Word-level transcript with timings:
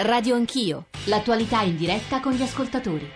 Radio 0.00 0.36
Anch'io, 0.36 0.86
l'attualità 1.06 1.62
in 1.62 1.76
diretta 1.76 2.20
con 2.20 2.32
gli 2.32 2.42
ascoltatori. 2.42 3.10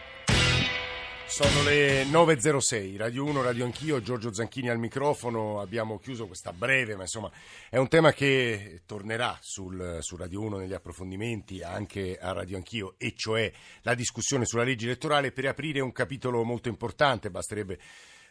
Sono 1.29 1.63
le 1.63 2.03
9.06, 2.07 2.97
Radio 2.97 3.25
1, 3.25 3.41
Radio 3.41 3.65
Anch'io, 3.65 4.03
Giorgio 4.03 4.35
Zanchini 4.35 4.69
al 4.69 4.81
microfono, 4.81 5.61
abbiamo 5.61 6.01
chiuso 6.01 6.27
questa 6.27 6.53
breve, 6.53 6.97
ma 6.97 7.03
insomma 7.03 7.31
è 7.71 7.77
un 7.77 7.87
tema 7.87 8.13
che 8.13 8.83
tornerà 8.85 9.39
sul, 9.41 9.99
su 10.01 10.17
Radio 10.17 10.41
1 10.41 10.57
negli 10.57 10.73
approfondimenti, 10.73 11.63
anche 11.63 12.19
a 12.21 12.33
Radio 12.33 12.57
Anch'io, 12.57 12.95
e 12.99 13.15
cioè 13.15 13.53
la 13.83 13.95
discussione 13.95 14.45
sulla 14.45 14.65
legge 14.65 14.87
elettorale 14.87 15.31
per 15.31 15.47
aprire 15.47 15.79
un 15.79 15.93
capitolo 15.93 16.43
molto 16.43 16.69
importante, 16.69 17.31
basterebbe 17.31 17.79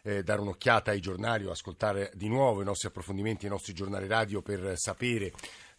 eh, 0.02 0.22
dare 0.22 0.42
un'occhiata 0.42 0.90
ai 0.90 1.00
giornali 1.00 1.46
o 1.46 1.50
ascoltare 1.50 2.10
di 2.14 2.28
nuovo 2.28 2.60
i 2.60 2.64
nostri 2.66 2.88
approfondimenti, 2.88 3.46
i 3.46 3.48
nostri 3.48 3.72
giornali 3.72 4.06
radio 4.06 4.42
per 4.42 4.74
sapere 4.76 5.32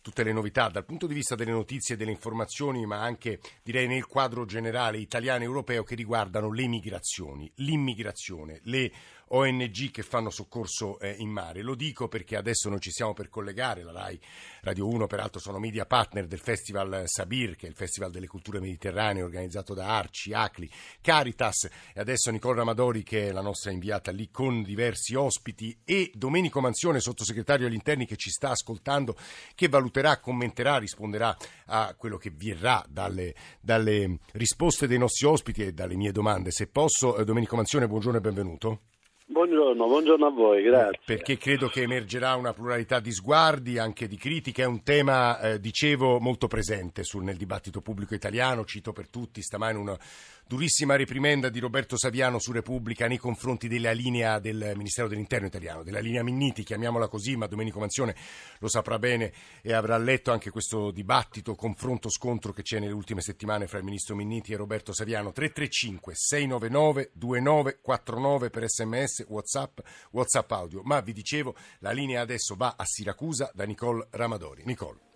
tutte 0.03 0.23
le 0.23 0.33
novità 0.33 0.67
dal 0.67 0.85
punto 0.85 1.07
di 1.07 1.13
vista 1.13 1.33
delle 1.33 1.51
notizie 1.51 1.95
e 1.95 1.97
delle 1.97 2.11
informazioni, 2.11 2.85
ma 2.85 3.01
anche 3.01 3.39
direi 3.63 3.87
nel 3.87 4.05
quadro 4.05 4.45
generale 4.45 4.97
italiano 4.97 5.41
e 5.41 5.45
europeo 5.45 5.83
che 5.83 5.95
riguardano 5.95 6.51
le 6.51 6.67
migrazioni, 6.67 7.49
l'immigrazione, 7.55 8.59
le 8.63 8.91
ONG 9.35 9.91
che 9.91 10.03
fanno 10.03 10.29
soccorso 10.29 10.99
eh, 10.99 11.15
in 11.17 11.29
mare. 11.29 11.61
Lo 11.61 11.75
dico 11.75 12.07
perché 12.07 12.35
adesso 12.35 12.69
noi 12.69 12.79
ci 12.79 12.91
stiamo 12.91 13.13
per 13.13 13.29
collegare, 13.29 13.83
la 13.83 13.91
RAI 13.91 14.19
Radio 14.61 14.87
1 14.87 15.07
peraltro 15.07 15.39
sono 15.39 15.59
media 15.59 15.85
partner 15.85 16.27
del 16.27 16.39
Festival 16.39 17.03
Sabir, 17.05 17.55
che 17.55 17.65
è 17.65 17.69
il 17.69 17.75
Festival 17.75 18.11
delle 18.11 18.27
Culture 18.27 18.59
Mediterranee 18.59 19.23
organizzato 19.23 19.73
da 19.73 19.97
Arci, 19.97 20.33
Acli, 20.33 20.69
Caritas 21.01 21.69
e 21.93 21.99
adesso 21.99 22.31
Nicola 22.31 22.57
Ramadori 22.57 23.03
che 23.03 23.27
è 23.27 23.31
la 23.31 23.41
nostra 23.41 23.71
inviata 23.71 24.11
lì 24.11 24.29
con 24.29 24.61
diversi 24.63 25.15
ospiti 25.15 25.77
e 25.83 26.11
Domenico 26.13 26.61
Manzione, 26.61 26.99
sottosegretario 26.99 27.67
agli 27.67 27.73
interni 27.73 28.05
che 28.05 28.15
ci 28.15 28.29
sta 28.29 28.51
ascoltando, 28.51 29.17
che 29.55 29.67
valuterà, 29.67 30.19
commenterà, 30.19 30.77
risponderà 30.77 31.35
a 31.65 31.95
quello 31.97 32.17
che 32.17 32.31
verrà 32.31 32.85
dalle, 32.87 33.33
dalle 33.59 34.19
risposte 34.33 34.87
dei 34.87 34.97
nostri 34.97 35.25
ospiti 35.25 35.63
e 35.63 35.73
dalle 35.73 35.95
mie 35.95 36.11
domande. 36.11 36.51
Se 36.51 36.67
posso, 36.67 37.17
eh, 37.17 37.25
Domenico 37.25 37.55
Manzione, 37.55 37.87
buongiorno 37.87 38.17
e 38.19 38.21
benvenuto. 38.21 38.79
Buongiorno, 39.25 39.87
buongiorno 39.87 40.25
a 40.25 40.29
voi, 40.29 40.63
grazie. 40.63 40.99
Perché 41.05 41.37
credo 41.37 41.67
che 41.67 41.83
emergerà 41.83 42.35
una 42.35 42.51
pluralità 42.51 42.99
di 42.99 43.11
sguardi, 43.11 43.77
anche 43.77 44.07
di 44.07 44.17
critiche, 44.17 44.63
è 44.63 44.65
un 44.65 44.83
tema, 44.83 45.39
eh, 45.39 45.59
dicevo, 45.61 46.19
molto 46.19 46.47
presente 46.47 47.03
sul, 47.03 47.23
nel 47.23 47.37
dibattito 47.37 47.79
pubblico 47.81 48.13
italiano, 48.13 48.65
cito 48.65 48.91
per 48.91 49.07
tutti 49.07 49.41
stamane 49.41 49.77
una 49.77 49.97
durissima 50.45 50.95
reprimenda 50.95 51.49
di 51.49 51.59
Roberto 51.59 51.97
Saviano 51.97 52.39
su 52.39 52.51
Repubblica 52.51 53.07
nei 53.07 53.17
confronti 53.17 53.67
della 53.67 53.91
linea 53.91 54.39
del 54.39 54.73
Ministero 54.75 55.07
dell'Interno 55.07 55.47
italiano, 55.47 55.83
della 55.83 55.99
linea 55.99 56.23
Minniti, 56.23 56.63
chiamiamola 56.63 57.07
così, 57.07 57.35
ma 57.35 57.47
Domenico 57.47 57.79
Manzione 57.79 58.15
lo 58.59 58.67
saprà 58.67 58.99
bene 58.99 59.31
e 59.61 59.73
avrà 59.73 59.97
letto 59.97 60.31
anche 60.31 60.49
questo 60.49 60.91
dibattito, 60.91 61.55
confronto, 61.55 62.09
scontro 62.09 62.51
che 62.51 62.61
c'è 62.61 62.79
nelle 62.79 62.93
ultime 62.93 63.21
settimane 63.21 63.67
fra 63.67 63.77
il 63.77 63.83
Ministro 63.83 64.15
Minniti 64.15 64.53
e 64.53 64.57
Roberto 64.57 64.93
Saviano. 64.93 65.31
335 65.31 66.13
699 66.15 67.11
2949 67.13 68.49
per 68.49 68.69
sms, 68.69 69.25
whatsapp, 69.27 69.79
whatsapp 70.11 70.51
audio. 70.51 70.81
Ma 70.83 70.99
vi 71.01 71.13
dicevo, 71.13 71.55
la 71.79 71.91
linea 71.91 72.21
adesso 72.21 72.55
va 72.55 72.75
a 72.77 72.85
Siracusa 72.85 73.51
da 73.53 73.65
Nicole 73.65 74.07
Ramadori. 74.11 74.63
Nicole. 74.65 75.12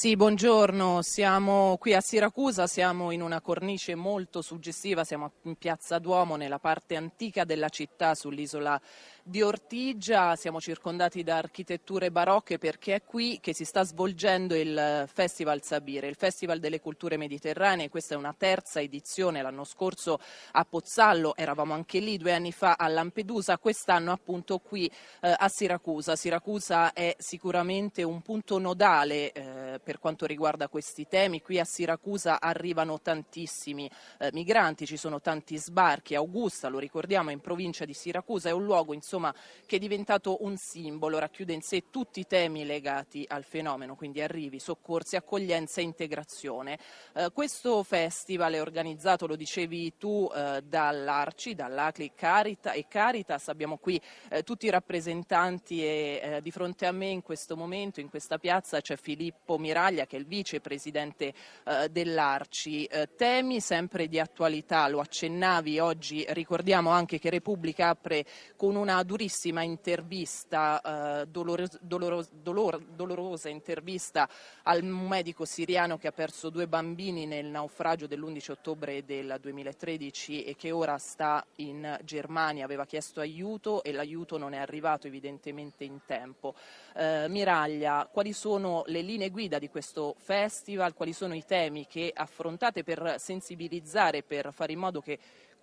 Sì, 0.00 0.16
buongiorno, 0.16 1.02
siamo 1.02 1.76
qui 1.78 1.92
a 1.92 2.00
Siracusa, 2.00 2.66
siamo 2.66 3.10
in 3.10 3.20
una 3.20 3.42
cornice 3.42 3.94
molto 3.94 4.40
suggestiva, 4.40 5.04
siamo 5.04 5.32
in 5.42 5.56
Piazza 5.56 5.98
Duomo, 5.98 6.36
nella 6.36 6.58
parte 6.58 6.96
antica 6.96 7.44
della 7.44 7.68
città, 7.68 8.14
sull'isola 8.14 8.80
di 9.22 9.42
Ortigia, 9.42 10.34
siamo 10.36 10.60
circondati 10.60 11.22
da 11.22 11.36
architetture 11.36 12.10
barocche 12.10 12.58
perché 12.58 12.94
è 12.94 13.02
qui 13.04 13.38
che 13.40 13.54
si 13.54 13.64
sta 13.64 13.84
svolgendo 13.84 14.54
il 14.54 15.04
Festival 15.12 15.62
Sabire, 15.62 16.08
il 16.08 16.16
Festival 16.16 16.58
delle 16.58 16.80
Culture 16.80 17.16
Mediterranee, 17.16 17.88
questa 17.88 18.14
è 18.14 18.16
una 18.16 18.34
terza 18.36 18.80
edizione, 18.80 19.42
l'anno 19.42 19.64
scorso 19.64 20.18
a 20.52 20.64
Pozzallo, 20.64 21.36
eravamo 21.36 21.74
anche 21.74 21.98
lì 21.98 22.16
due 22.16 22.32
anni 22.32 22.52
fa 22.52 22.74
a 22.78 22.88
Lampedusa, 22.88 23.58
quest'anno 23.58 24.12
appunto 24.12 24.58
qui 24.58 24.90
eh, 25.20 25.34
a 25.36 25.48
Siracusa. 25.48 26.16
Siracusa 26.16 26.92
è 26.92 27.14
sicuramente 27.18 28.02
un 28.02 28.22
punto 28.22 28.58
nodale 28.58 29.32
eh, 29.32 29.80
per 29.82 29.98
quanto 29.98 30.26
riguarda 30.26 30.68
questi 30.68 31.06
temi, 31.06 31.42
qui 31.42 31.58
a 31.58 31.64
Siracusa 31.64 32.40
arrivano 32.40 33.00
tantissimi 33.00 33.90
eh, 34.18 34.30
migranti, 34.32 34.86
ci 34.86 34.96
sono 34.96 35.20
tanti 35.20 35.56
sbarchi, 35.56 36.14
Augusta, 36.14 36.68
lo 36.68 36.78
ricordiamo, 36.78 37.30
in 37.30 37.40
provincia 37.40 37.84
di 37.84 37.92
Siracusa, 37.92 38.48
è 38.48 38.52
un 38.52 38.64
luogo 38.64 38.94
insomma 38.94 39.08
insomma, 39.10 39.34
che 39.66 39.76
è 39.76 39.78
diventato 39.80 40.44
un 40.44 40.56
simbolo, 40.56 41.18
racchiude 41.18 41.52
in 41.52 41.62
sé 41.62 41.90
tutti 41.90 42.20
i 42.20 42.26
temi 42.28 42.64
legati 42.64 43.24
al 43.28 43.42
fenomeno, 43.42 43.96
quindi 43.96 44.20
arrivi, 44.20 44.60
soccorsi, 44.60 45.16
accoglienza 45.16 45.80
e 45.80 45.84
integrazione. 45.84 46.78
Eh, 47.14 47.30
questo 47.32 47.82
festival 47.82 48.52
è 48.52 48.60
organizzato, 48.60 49.26
lo 49.26 49.34
dicevi 49.34 49.96
tu, 49.96 50.30
eh, 50.32 50.62
dall'Arci, 50.64 51.56
dall'Acli 51.56 52.12
Carita 52.14 52.72
e 52.72 52.86
Caritas. 52.86 53.48
Abbiamo 53.48 53.78
qui 53.78 54.00
eh, 54.28 54.44
tutti 54.44 54.66
i 54.66 54.70
rappresentanti 54.70 55.82
e 55.82 56.20
eh, 56.22 56.42
di 56.42 56.52
fronte 56.52 56.86
a 56.86 56.92
me 56.92 57.06
in 57.06 57.22
questo 57.22 57.56
momento, 57.56 57.98
in 57.98 58.10
questa 58.10 58.38
piazza, 58.38 58.80
c'è 58.80 58.96
Filippo 58.96 59.58
Miraglia 59.58 60.06
che 60.06 60.16
è 60.16 60.20
il 60.20 60.26
vicepresidente 60.26 61.34
eh, 61.64 61.88
dell'Arci. 61.88 62.84
Eh, 62.84 63.08
temi 63.16 63.60
sempre 63.60 64.06
di 64.06 64.20
attualità, 64.20 64.86
lo 64.86 65.00
accennavi 65.00 65.80
oggi, 65.80 66.24
ricordiamo 66.28 66.90
anche 66.90 67.18
che 67.18 67.30
Repubblica 67.30 67.88
apre 67.88 68.24
con 68.56 68.76
una 68.76 68.99
durissima 69.02 69.62
intervista, 69.62 71.22
eh, 71.22 71.26
dolorosa, 71.26 71.78
dolor, 71.80 72.78
dolorosa 72.78 73.48
intervista 73.48 74.28
al 74.64 74.82
medico 74.82 75.44
siriano 75.44 75.98
che 75.98 76.08
ha 76.08 76.12
perso 76.12 76.50
due 76.50 76.66
bambini 76.66 77.26
nel 77.26 77.46
naufragio 77.46 78.06
dell'11 78.06 78.50
ottobre 78.52 79.04
del 79.04 79.38
2013 79.40 80.44
e 80.44 80.56
che 80.56 80.70
ora 80.70 80.98
sta 80.98 81.44
in 81.56 81.98
Germania, 82.04 82.64
aveva 82.64 82.86
chiesto 82.86 83.20
aiuto 83.20 83.82
e 83.82 83.92
l'aiuto 83.92 84.38
non 84.38 84.52
è 84.52 84.58
arrivato 84.58 85.06
evidentemente 85.06 85.84
in 85.84 86.00
tempo. 86.06 86.54
Eh, 86.94 87.26
Miraglia, 87.28 88.08
quali 88.10 88.32
sono 88.32 88.82
le 88.86 89.02
linee 89.02 89.30
guida 89.30 89.58
di 89.58 89.68
questo 89.68 90.14
festival, 90.18 90.94
quali 90.94 91.12
sono 91.12 91.34
i 91.34 91.44
temi 91.44 91.86
che 91.86 92.12
affrontate 92.14 92.84
per 92.84 93.16
sensibilizzare, 93.18 94.22
per 94.22 94.52
fare 94.52 94.72
in 94.72 94.78
modo 94.78 95.00
che 95.00 95.18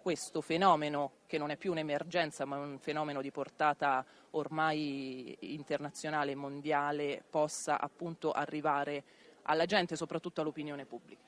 questo 0.08 0.40
fenomeno, 0.40 1.12
che 1.28 1.38
non 1.38 1.50
è 1.50 1.58
più 1.58 1.72
un'emergenza 1.72 2.46
ma 2.46 2.56
un 2.56 2.80
fenomeno 2.80 3.22
di 3.22 3.30
portata 3.30 4.06
ormai 4.32 5.36
internazionale 5.42 6.32
e 6.32 6.36
mondiale, 6.36 7.22
possa 7.30 7.78
appunto 7.78 8.32
arrivare 8.32 9.04
alla 9.42 9.66
gente, 9.66 9.98
soprattutto 9.98 10.40
all'opinione 10.40 10.86
pubblica. 10.86 11.26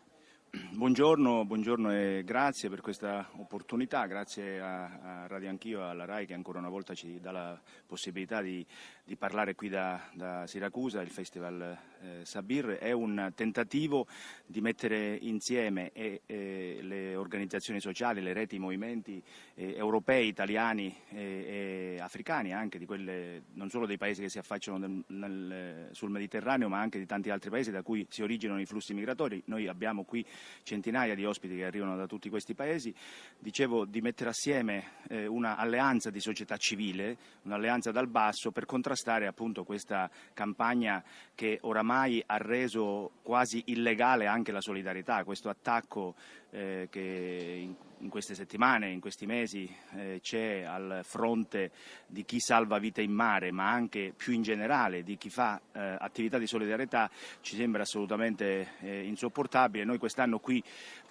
Buongiorno, 0.71 1.45
buongiorno, 1.45 1.91
e 1.91 2.21
grazie 2.23 2.69
per 2.69 2.79
questa 2.81 3.27
opportunità, 3.37 4.05
grazie 4.05 4.61
a, 4.61 5.23
a 5.23 5.27
Radio 5.27 5.49
Anch'io 5.49 5.79
e 5.79 5.89
alla 5.89 6.05
RAI 6.05 6.27
che 6.27 6.35
ancora 6.35 6.59
una 6.59 6.69
volta 6.69 6.93
ci 6.93 7.19
dà 7.19 7.31
la 7.31 7.59
possibilità 7.87 8.39
di, 8.39 8.65
di 9.03 9.15
parlare 9.15 9.55
qui 9.55 9.67
da, 9.67 9.99
da, 10.13 10.45
Siracusa, 10.45 11.01
il 11.01 11.09
Festival 11.09 11.77
eh, 12.01 12.23
Sabir. 12.23 12.77
È 12.77 12.91
un 12.91 13.31
tentativo 13.35 14.05
di 14.45 14.61
mettere 14.61 15.17
insieme 15.19 15.91
e, 15.91 16.21
e 16.27 16.77
le 16.81 17.15
organizzazioni 17.15 17.81
sociali, 17.81 18.21
le 18.21 18.33
reti, 18.33 18.55
i 18.55 18.59
movimenti 18.59 19.21
eh, 19.55 19.75
europei, 19.75 20.27
italiani 20.27 20.95
e, 21.09 21.95
e, 21.97 21.99
africani, 21.99 22.53
anche 22.53 22.85
quelle, 22.85 23.41
non 23.53 23.71
solo 23.71 23.87
dei 23.87 23.97
paesi 23.97 24.21
che 24.21 24.29
si 24.29 24.37
affacciano 24.37 24.77
nel, 24.77 25.03
nel, 25.07 25.89
sul 25.93 26.11
Mediterraneo, 26.11 26.69
ma 26.69 26.79
anche 26.79 26.99
di 26.99 27.07
tanti 27.07 27.31
altri 27.31 27.49
paesi 27.49 27.71
da 27.71 27.81
cui 27.81 28.05
si 28.07 28.21
originano 28.21 28.61
i 28.61 28.65
flussi 28.67 28.93
migratori. 28.93 29.41
Noi 29.45 29.67
abbiamo 29.67 30.03
qui 30.03 30.23
centinaia 30.63 31.15
di 31.15 31.25
ospiti 31.25 31.55
che 31.55 31.65
arrivano 31.65 31.95
da 31.95 32.07
tutti 32.07 32.29
questi 32.29 32.53
paesi, 32.53 32.93
dicevo 33.37 33.85
di 33.85 34.01
mettere 34.01 34.29
assieme 34.29 34.91
eh, 35.09 35.25
un'alleanza 35.25 36.09
di 36.09 36.19
società 36.19 36.57
civile, 36.57 37.17
un'alleanza 37.43 37.91
dal 37.91 38.07
basso 38.07 38.51
per 38.51 38.65
contrastare 38.65 39.27
appunto 39.27 39.63
questa 39.63 40.09
campagna 40.33 41.03
che 41.39 41.57
oramai 41.61 42.21
ha 42.25 42.35
reso 42.35 43.11
quasi 43.21 43.63
illegale 43.67 44.27
anche 44.27 44.51
la 44.51 44.59
solidarietà, 44.59 45.23
questo 45.23 45.47
attacco 45.47 46.15
eh, 46.49 46.89
che 46.91 47.59
in, 47.61 47.73
in, 47.99 48.09
queste 48.09 48.35
settimane, 48.35 48.91
in 48.91 48.99
questi 48.99 49.25
mesi 49.25 49.73
eh, 49.95 50.19
c'è 50.21 50.63
al 50.63 50.99
fronte 51.03 51.71
di 52.05 52.25
chi 52.25 52.41
salva 52.41 52.77
vite 52.77 53.01
in 53.01 53.13
mare, 53.13 53.53
ma 53.53 53.71
anche 53.71 54.11
più 54.13 54.33
in 54.33 54.41
generale 54.41 55.01
di 55.01 55.15
chi 55.15 55.29
fa 55.29 55.61
eh, 55.71 55.79
attività 55.97 56.37
di 56.37 56.45
solidarietà, 56.45 57.09
ci 57.39 57.55
sembra 57.55 57.83
assolutamente 57.83 58.71
eh, 58.81 59.05
insopportabile. 59.05 59.85
Noi 59.85 59.97
quest'anno 59.97 60.39
qui 60.39 60.61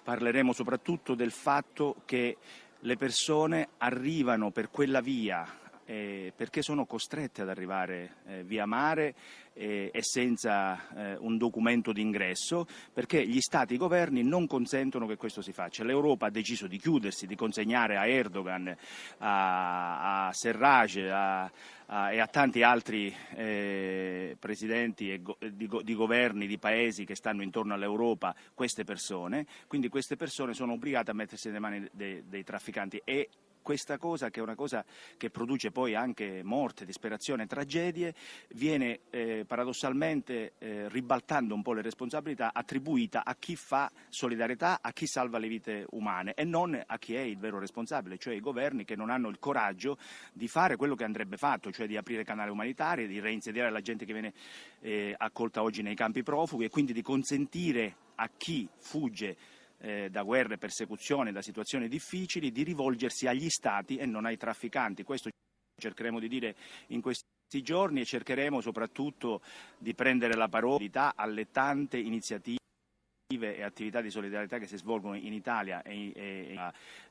parleremo 0.03 0.53
soprattutto 0.53 1.15
del 1.15 1.31
fatto 1.31 2.03
che 2.05 2.37
le 2.81 2.97
persone 2.97 3.69
arrivano 3.79 4.51
per 4.51 4.69
quella 4.69 5.01
via 5.01 5.68
eh, 5.89 6.31
perché 6.35 6.61
sono 6.61 6.85
costrette 6.85 7.41
ad 7.41 7.49
arrivare 7.49 8.17
eh, 8.27 8.43
via 8.43 8.67
mare 8.67 9.15
eh, 9.53 9.89
e 9.91 10.03
senza 10.03 10.87
eh, 10.95 11.17
un 11.19 11.39
documento 11.39 11.91
d'ingresso, 11.91 12.67
perché 12.93 13.25
gli 13.25 13.39
Stati 13.39 13.73
i 13.73 13.77
governi 13.77 14.21
non 14.21 14.45
consentono 14.45 15.07
che 15.07 15.15
questo 15.15 15.41
si 15.41 15.51
faccia. 15.51 15.83
L'Europa 15.83 16.27
ha 16.27 16.29
deciso 16.29 16.67
di 16.67 16.77
chiudersi, 16.77 17.25
di 17.25 17.35
consegnare 17.35 17.97
a 17.97 18.05
Erdogan, 18.05 18.75
a, 19.17 20.27
a 20.27 20.31
Serraj 20.31 20.97
a, 20.97 21.51
a, 21.87 22.11
e 22.11 22.19
a 22.19 22.27
tanti 22.27 22.61
altri 22.61 23.11
eh, 23.33 24.37
presidenti 24.37 25.19
go, 25.23 25.37
di, 25.39 25.67
di 25.81 25.95
governi 25.95 26.45
di 26.45 26.59
paesi 26.59 27.03
che 27.03 27.15
stanno 27.15 27.41
intorno 27.41 27.73
all'Europa 27.73 28.35
queste 28.53 28.83
persone, 28.83 29.47
quindi 29.65 29.89
queste 29.89 30.15
persone 30.15 30.53
sono 30.53 30.73
obbligate 30.73 31.09
a 31.09 31.15
mettersi 31.15 31.47
nelle 31.47 31.59
mani 31.59 31.89
dei, 31.91 32.23
dei 32.27 32.43
trafficanti 32.43 33.01
e 33.03 33.29
questa 33.69 33.99
cosa, 33.99 34.31
che 34.31 34.39
è 34.39 34.41
una 34.41 34.55
cosa 34.55 34.83
che 35.15 35.29
produce 35.29 35.69
poi 35.69 35.93
anche 35.93 36.41
morte, 36.41 36.85
disperazione, 36.85 37.45
tragedie, 37.45 38.15
viene 38.55 39.01
eh, 39.11 39.45
paradossalmente 39.45 40.53
eh, 40.57 40.89
ribaltando 40.89 41.53
un 41.53 41.61
po' 41.61 41.73
le 41.73 41.83
responsabilità 41.83 42.49
attribuita 42.51 43.23
a 43.23 43.35
chi 43.35 43.55
fa 43.55 43.91
solidarietà, 44.09 44.79
a 44.81 44.91
chi 44.91 45.05
salva 45.05 45.37
le 45.37 45.47
vite 45.47 45.85
umane 45.91 46.33
e 46.33 46.45
non 46.45 46.81
a 46.83 46.97
chi 46.97 47.13
è 47.13 47.19
il 47.19 47.37
vero 47.37 47.59
responsabile, 47.59 48.17
cioè 48.17 48.33
i 48.33 48.39
governi 48.39 48.85
che 48.85 48.95
non 48.95 49.11
hanno 49.11 49.29
il 49.29 49.37
coraggio 49.37 49.99
di 50.33 50.47
fare 50.47 50.75
quello 50.75 50.95
che 50.95 51.03
andrebbe 51.03 51.37
fatto, 51.37 51.71
cioè 51.71 51.85
di 51.85 51.95
aprire 51.95 52.23
canali 52.23 52.49
umanitari, 52.49 53.05
di 53.05 53.19
reinsediare 53.19 53.69
la 53.69 53.81
gente 53.81 54.03
che 54.03 54.13
viene 54.13 54.33
eh, 54.79 55.13
accolta 55.15 55.61
oggi 55.61 55.83
nei 55.83 55.93
campi 55.93 56.23
profughi 56.23 56.65
e 56.65 56.69
quindi 56.69 56.91
di 56.91 57.03
consentire 57.03 57.95
a 58.15 58.31
chi 58.35 58.67
fugge 58.79 59.37
eh, 59.79 60.09
da 60.09 60.23
guerre, 60.23 60.57
persecuzioni, 60.57 61.31
da 61.31 61.41
situazioni 61.41 61.87
difficili, 61.87 62.51
di 62.51 62.63
rivolgersi 62.63 63.27
agli 63.27 63.49
Stati 63.49 63.97
e 63.97 64.05
non 64.05 64.25
ai 64.25 64.37
trafficanti. 64.37 65.03
Questo 65.03 65.29
cercheremo 65.79 66.19
di 66.19 66.27
dire 66.27 66.55
in 66.87 67.01
questi 67.01 67.25
giorni 67.61 68.01
e 68.01 68.05
cercheremo 68.05 68.61
soprattutto 68.61 69.41
di 69.77 69.93
prendere 69.93 70.35
la 70.35 70.47
parola 70.47 71.13
alle 71.15 71.49
tante 71.49 71.97
iniziative 71.97 72.58
e 73.41 73.63
attività 73.63 74.01
di 74.01 74.09
solidarietà 74.09 74.57
che 74.57 74.67
si 74.67 74.77
svolgono 74.77 75.15
in 75.15 75.33
Italia 75.33 75.81
e, 75.81 76.11
e, 76.15 76.59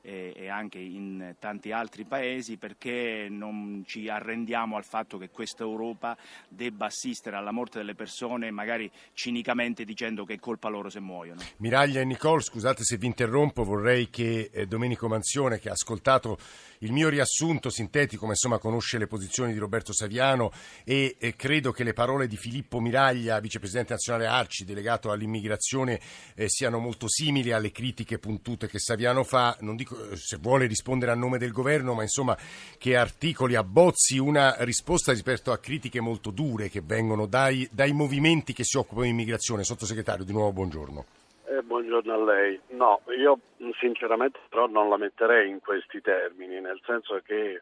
e, 0.01 0.33
e, 0.35 0.47
anche 0.47 0.79
in 0.79 1.35
tanti 1.39 1.71
altri 1.71 2.05
paesi 2.05 2.57
perché 2.57 3.27
non 3.29 3.83
ci 3.85 4.07
arrendiamo 4.07 4.75
al 4.75 4.83
fatto 4.83 5.17
che 5.17 5.29
questa 5.29 5.63
Europa 5.63 6.17
debba 6.47 6.85
assistere 6.85 7.35
alla 7.35 7.51
morte 7.51 7.79
delle 7.79 7.95
persone 7.95 8.51
magari 8.51 8.89
cinicamente 9.13 9.85
dicendo 9.85 10.25
che 10.25 10.35
è 10.35 10.39
colpa 10.39 10.69
loro 10.69 10.89
se 10.89 10.99
muoiono. 10.99 11.41
Miraglia 11.57 12.01
e 12.01 12.05
Nicole, 12.05 12.41
scusate 12.41 12.83
se 12.83 12.97
vi 12.97 13.05
interrompo, 13.05 13.63
vorrei 13.63 14.09
che 14.09 14.49
eh, 14.51 14.65
Domenico 14.65 15.07
Manzione 15.07 15.59
che 15.59 15.69
ha 15.69 15.73
ascoltato 15.73 16.37
il 16.79 16.91
mio 16.91 17.09
riassunto 17.09 17.69
sintetico, 17.69 18.25
ma 18.25 18.31
insomma 18.31 18.57
conosce 18.57 18.97
le 18.97 19.07
posizioni 19.07 19.53
di 19.53 19.59
Roberto 19.59 19.93
Saviano 19.93 20.51
e, 20.83 21.15
e 21.19 21.35
credo 21.35 21.71
che 21.71 21.83
le 21.83 21.93
parole 21.93 22.27
di 22.27 22.37
Filippo 22.37 22.79
Miraglia, 22.79 23.39
vicepresidente 23.39 23.93
nazionale 23.93 24.27
Arci, 24.27 24.63
delegato 24.65 25.11
all'immigrazione, 25.11 25.99
eh, 26.35 26.47
siano 26.47 26.79
molto 26.79 27.07
simili 27.09 27.51
alle 27.51 27.71
critiche 27.71 28.19
puntute 28.19 28.67
che 28.67 28.79
Saviano 28.79 29.23
fa. 29.23 29.57
Non 29.61 29.75
dico 29.75 30.09
eh, 30.09 30.15
se 30.15 30.37
vuole 30.37 30.67
rispondere 30.67 31.11
a 31.11 31.15
nome 31.15 31.37
del 31.37 31.51
governo, 31.51 31.93
ma 31.93 32.03
insomma 32.03 32.37
che 32.77 32.95
articoli 32.95 33.55
abbozzi 33.55 34.17
una 34.17 34.55
risposta 34.59 35.11
rispetto 35.11 35.51
a 35.51 35.57
critiche 35.57 35.99
molto 35.99 36.31
dure 36.31 36.69
che 36.69 36.81
vengono 36.81 37.25
dai, 37.25 37.67
dai 37.71 37.91
movimenti 37.91 38.53
che 38.53 38.63
si 38.63 38.77
occupano 38.77 39.03
di 39.03 39.09
immigrazione. 39.09 39.63
Sottosegretario, 39.63 40.23
di 40.23 40.31
nuovo 40.31 40.53
buongiorno. 40.53 41.18
Eh, 41.59 41.63
buongiorno 41.63 42.13
a 42.13 42.23
lei. 42.23 42.59
No, 42.69 43.01
io 43.17 43.39
sinceramente 43.79 44.39
però 44.47 44.67
non 44.67 44.87
la 44.87 44.95
metterei 44.95 45.49
in 45.49 45.59
questi 45.59 45.99
termini, 45.99 46.61
nel 46.61 46.79
senso 46.85 47.19
che 47.21 47.61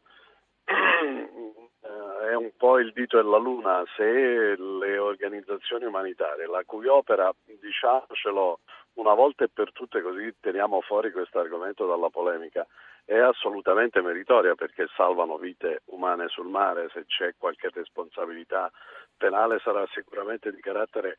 è 0.65 2.33
un 2.35 2.51
po' 2.57 2.77
il 2.77 2.91
dito 2.94 3.17
e 3.17 3.23
la 3.23 3.38
luna 3.38 3.83
se 3.95 4.55
le 4.55 4.97
organizzazioni 4.99 5.85
umanitarie, 5.85 6.45
la 6.45 6.61
cui 6.63 6.85
opera, 6.85 7.33
diciamocelo 7.45 8.59
una 8.95 9.13
volta 9.15 9.45
e 9.45 9.49
per 9.51 9.71
tutte 9.71 10.01
così 10.01 10.31
teniamo 10.39 10.81
fuori 10.81 11.11
questo 11.11 11.39
argomento 11.39 11.88
dalla 11.88 12.09
polemica, 12.09 12.67
è 13.03 13.17
assolutamente 13.17 14.01
meritoria 14.01 14.53
perché 14.53 14.88
salvano 14.95 15.38
vite 15.38 15.81
umane 15.85 16.27
sul 16.27 16.47
mare, 16.47 16.89
se 16.94 17.05
c'è 17.05 17.33
qualche 17.38 17.69
responsabilità 17.73 18.71
penale 19.17 19.59
sarà 19.59 19.88
sicuramente 19.91 20.51
di 20.51 20.61
carattere 20.61 21.17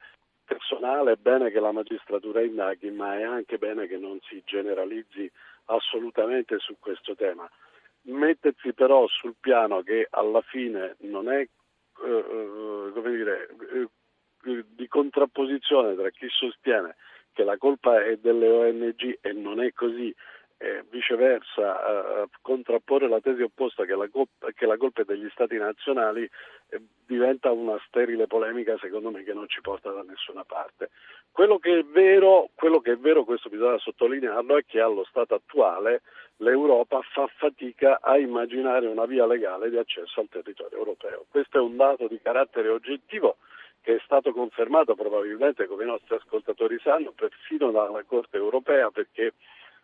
personale 0.48 1.12
è 1.12 1.16
bene 1.16 1.50
che 1.50 1.60
la 1.60 1.72
magistratura 1.72 2.40
indaghi, 2.40 2.90
ma 2.90 3.18
è 3.18 3.22
anche 3.22 3.58
bene 3.58 3.86
che 3.86 3.98
non 3.98 4.18
si 4.22 4.42
generalizzi 4.44 5.30
assolutamente 5.66 6.58
su 6.58 6.76
questo 6.78 7.14
tema. 7.14 7.48
Mettersi 8.02 8.72
però 8.72 9.06
sul 9.08 9.34
piano 9.38 9.82
che 9.82 10.06
alla 10.10 10.40
fine 10.40 10.96
non 11.00 11.30
è 11.30 11.40
eh, 11.40 12.90
come 12.94 13.10
dire, 13.10 13.48
eh, 13.72 14.64
di 14.68 14.88
contrapposizione 14.88 15.94
tra 15.94 16.08
chi 16.10 16.26
sostiene 16.30 16.96
che 17.32 17.44
la 17.44 17.58
colpa 17.58 18.02
è 18.02 18.16
delle 18.16 18.48
ONG 18.48 19.18
e 19.20 19.32
non 19.32 19.60
è 19.60 19.72
così 19.72 20.14
e 20.60 20.84
viceversa 20.90 22.22
eh, 22.22 22.28
contrapporre 22.42 23.08
la 23.08 23.20
tesi 23.20 23.42
opposta 23.42 23.84
che 23.84 23.94
la, 23.94 24.08
colpa, 24.08 24.50
che 24.52 24.66
la 24.66 24.76
colpa 24.76 25.02
è 25.02 25.04
degli 25.04 25.28
stati 25.30 25.56
nazionali 25.56 26.28
eh, 26.70 26.82
diventa 27.06 27.52
una 27.52 27.80
sterile 27.86 28.26
polemica 28.26 28.76
secondo 28.78 29.10
me 29.10 29.22
che 29.22 29.32
non 29.32 29.48
ci 29.48 29.60
porta 29.60 29.92
da 29.92 30.02
nessuna 30.02 30.44
parte. 30.44 30.90
Quello 31.30 31.58
che 31.58 31.78
è 31.78 31.84
vero, 31.84 32.50
che 32.56 32.92
è 32.92 32.96
vero 32.96 33.22
questo 33.22 33.48
bisogna 33.48 33.78
sottolinearlo, 33.78 34.56
è 34.56 34.64
che 34.66 34.80
allo 34.80 35.04
stato 35.04 35.34
attuale 35.34 36.02
l'Europa 36.38 37.00
fa 37.12 37.28
fatica 37.36 38.00
a 38.00 38.18
immaginare 38.18 38.88
una 38.88 39.06
via 39.06 39.26
legale 39.26 39.70
di 39.70 39.78
accesso 39.78 40.20
al 40.20 40.28
territorio 40.28 40.76
europeo. 40.76 41.26
Questo 41.30 41.58
è 41.58 41.60
un 41.60 41.76
dato 41.76 42.08
di 42.08 42.18
carattere 42.20 42.68
oggettivo 42.68 43.36
che 43.80 43.94
è 43.94 44.00
stato 44.04 44.32
confermato 44.32 44.96
probabilmente, 44.96 45.66
come 45.66 45.84
i 45.84 45.86
nostri 45.86 46.16
ascoltatori 46.16 46.78
sanno, 46.80 47.12
perfino 47.12 47.70
dalla 47.70 48.02
Corte 48.02 48.36
europea 48.36 48.90
perché 48.90 49.34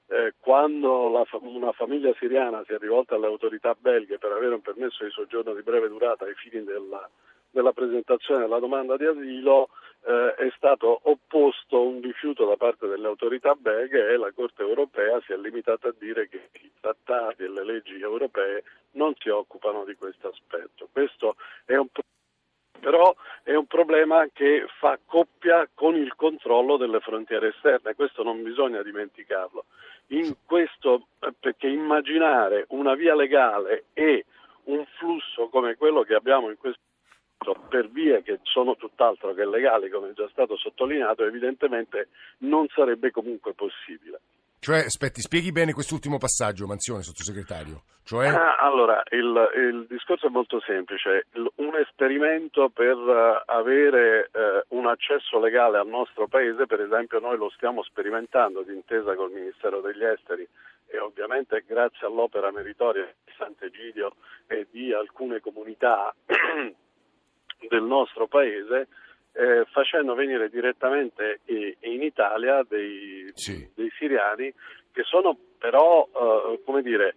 eh, 0.09 0.35
quando 0.39 1.09
la, 1.09 1.25
una 1.41 1.73
famiglia 1.73 2.15
siriana 2.19 2.63
si 2.67 2.73
è 2.73 2.79
rivolta 2.79 3.15
alle 3.15 3.27
autorità 3.27 3.75
belghe 3.79 4.19
per 4.19 4.33
avere 4.33 4.55
un 4.55 4.61
permesso 4.61 5.05
di 5.05 5.11
soggiorno 5.11 5.55
di 5.55 5.63
breve 5.63 5.89
durata 5.89 6.25
ai 6.25 6.35
fini 6.35 6.63
della, 6.63 7.09
della 7.51 7.73
presentazione 7.73 8.41
della 8.41 8.59
domanda 8.59 8.97
di 8.97 9.07
asilo, 9.07 9.69
eh, 10.07 10.35
è 10.35 10.53
stato 10.57 11.01
opposto 11.05 11.81
un 11.83 12.03
rifiuto 12.03 12.45
da 12.45 12.57
parte 12.57 12.87
delle 12.87 13.07
autorità 13.07 13.55
belghe 13.55 14.09
e 14.09 14.17
la 14.17 14.33
Corte 14.33 14.63
europea 14.63 15.21
si 15.23 15.33
è 15.33 15.37
limitata 15.37 15.89
a 15.89 15.95
dire 15.99 16.29
che 16.29 16.49
i 16.61 16.71
trattati 16.81 17.45
e 17.45 17.49
le 17.49 17.65
leggi 17.65 17.99
europee 17.99 18.63
non 18.93 19.15
si 19.19 19.31
occupano 19.31 19.85
di 19.85 19.95
questo 19.95 20.29
aspetto. 20.29 20.89
Questo 20.93 21.37
è 21.65 21.77
un 21.77 21.89
però 22.85 23.17
è 23.43 23.55
un 23.55 23.65
problema 23.65 24.29
che 24.31 24.67
fa 24.79 24.99
coppia 25.07 25.67
con 25.73 25.97
il 25.97 26.15
controllo 26.17 26.77
delle 26.77 27.01
frontiere 27.01 27.49
esterne, 27.49 27.95
questo 27.95 28.23
non 28.23 28.43
bisogna 28.43 28.83
dimenticarlo 28.83 29.65
in 30.09 30.35
questo, 30.45 31.07
perché 31.41 31.67
immaginare 31.67 32.67
una 32.69 32.95
via 32.95 33.15
legale 33.15 33.85
e 33.95 34.27
un 34.65 34.85
flusso 34.99 35.49
come 35.49 35.77
quello 35.77 36.03
che 36.03 36.13
abbiamo 36.13 36.51
in 36.51 36.59
questo 36.59 36.81
momento 37.39 37.69
per 37.69 37.89
vie 37.89 38.23
che 38.23 38.41
sono 38.43 38.77
tutt'altro 38.77 39.33
che 39.33 39.47
legali, 39.47 39.89
come 39.89 40.11
è 40.11 40.13
già 40.13 40.29
stato 40.29 40.55
sottolineato, 40.57 41.25
evidentemente 41.25 42.09
non 42.41 42.67
sarebbe 42.69 43.11
comunque 43.11 43.55
possibile. 43.55 44.21
Cioè, 44.65 44.79
aspetti, 44.79 45.21
spieghi 45.21 45.53
bene 45.53 45.75
quest'ultimo 45.75 46.17
passaggio, 46.17 46.67
Manzione, 46.67 47.03
sottosegretario. 47.03 47.83
Cioè... 48.03 48.29
Ah, 48.29 48.57
allora, 48.57 49.03
il, 49.11 49.51
il, 49.57 49.87
discorso 49.87 50.29
è 50.29 50.31
molto 50.31 50.59
semplice. 50.65 51.27
Il, 51.35 51.47
un 51.57 51.77
esperimento 51.77 52.71
per 52.71 52.97
uh, 52.97 53.43
avere 53.45 54.31
uh, 54.33 54.75
un 54.75 54.87
accesso 54.87 55.39
legale 55.39 55.77
al 55.77 55.87
nostro 55.87 56.29
paese, 56.29 56.65
per 56.65 56.81
esempio 56.81 57.19
noi 57.19 57.37
lo 57.37 57.51
stiamo 57.51 57.83
sperimentando 57.83 58.63
d'intesa 58.63 59.15
col 59.15 59.33
Ministero 59.33 59.83
degli 59.83 60.03
Esteri 60.03 60.49
e 60.87 60.99
ovviamente 60.99 61.63
grazie 61.67 62.07
all'opera 62.07 62.51
meritoria 62.51 63.05
di 63.05 63.33
Sant'Egidio 63.37 64.15
e 64.47 64.67
di 64.71 64.95
alcune 64.95 65.41
comunità 65.41 66.15
del 66.25 67.83
nostro 67.83 68.29
paese, 68.29 68.89
eh, 69.35 69.67
facendo 69.71 70.15
venire 70.15 70.49
direttamente 70.49 71.41
in 71.47 72.03
Italia 72.03 72.65
dei, 72.67 73.31
sì. 73.35 73.69
dei, 73.75 73.91
siriani 73.99 74.53
che 74.93 75.03
sono 75.03 75.37
però, 75.59 76.09
eh, 76.15 76.61
come 76.65 76.83
dire, 76.83 77.17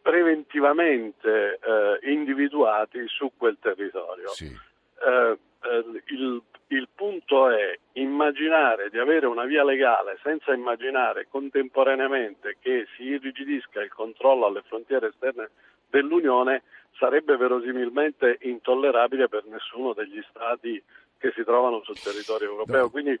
preventivamente 0.00 1.58
eh, 1.60 2.10
individuati 2.10 3.06
su 3.06 3.30
quel 3.36 3.58
territorio. 3.60 4.28
Sì. 4.28 4.46
Eh, 4.46 5.38
eh, 5.62 5.84
il, 6.06 6.42
il 6.68 6.88
punto 6.94 7.50
è 7.50 7.78
immaginare 7.92 8.88
di 8.90 8.98
avere 8.98 9.26
una 9.26 9.44
via 9.44 9.64
legale 9.64 10.18
senza 10.22 10.52
immaginare 10.52 11.26
contemporaneamente 11.28 12.56
che 12.60 12.86
si 12.96 13.04
irrigidisca 13.04 13.82
il 13.82 13.92
controllo 13.92 14.46
alle 14.46 14.62
frontiere 14.66 15.08
esterne 15.08 15.50
dell'Unione 15.90 16.62
sarebbe 16.98 17.36
verosimilmente 17.36 18.38
intollerabile 18.42 19.28
per 19.28 19.44
nessuno 19.46 19.92
degli 19.92 20.22
Stati 20.28 20.82
che 21.18 21.32
si 21.34 21.44
trovano 21.44 21.82
sul 21.84 21.98
territorio 22.00 22.50
europeo. 22.50 22.90
Quindi 22.90 23.18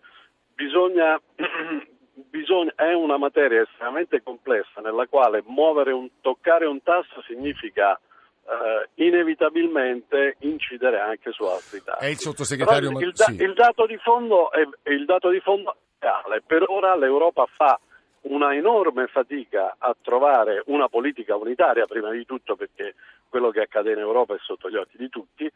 bisogna, 0.54 1.20
bisogna, 2.30 2.72
è 2.76 2.92
una 2.92 3.18
materia 3.18 3.62
estremamente 3.62 4.22
complessa 4.22 4.80
nella 4.80 5.06
quale 5.06 5.42
muovere 5.46 5.92
un, 5.92 6.08
toccare 6.20 6.66
un 6.66 6.82
tasto 6.82 7.22
significa 7.22 7.98
eh, 8.48 9.04
inevitabilmente 9.04 10.36
incidere 10.40 11.00
anche 11.00 11.32
su 11.32 11.44
altri 11.44 11.82
dati. 11.84 12.04
È 12.04 12.08
il 12.08 12.18
sottosegretario 12.18 12.98
il, 12.98 13.12
da- 13.12 13.24
sì. 13.24 13.42
il, 13.42 13.52
dato 13.54 13.86
di 13.86 13.98
fondo 13.98 14.50
è, 14.50 14.66
il 14.90 15.04
dato 15.04 15.28
di 15.30 15.40
fondo 15.40 15.72
è 15.72 15.76
reale. 15.98 16.42
Per 16.46 16.64
ora 16.68 16.96
l'Europa 16.96 17.46
fa 17.54 17.78
una 18.22 18.54
enorme 18.54 19.06
fatica 19.06 19.76
a 19.78 19.96
trovare 20.00 20.62
una 20.66 20.88
politica 20.88 21.36
unitaria, 21.36 21.86
prima 21.86 22.10
di 22.10 22.24
tutto 22.24 22.56
perché 22.56 22.94
quello 23.28 23.50
che 23.50 23.60
accade 23.60 23.92
in 23.92 23.98
Europa 23.98 24.34
è 24.34 24.38
sotto 24.40 24.70
gli 24.70 24.76
occhi 24.76 24.96
di 24.96 25.08
tutti, 25.08 25.50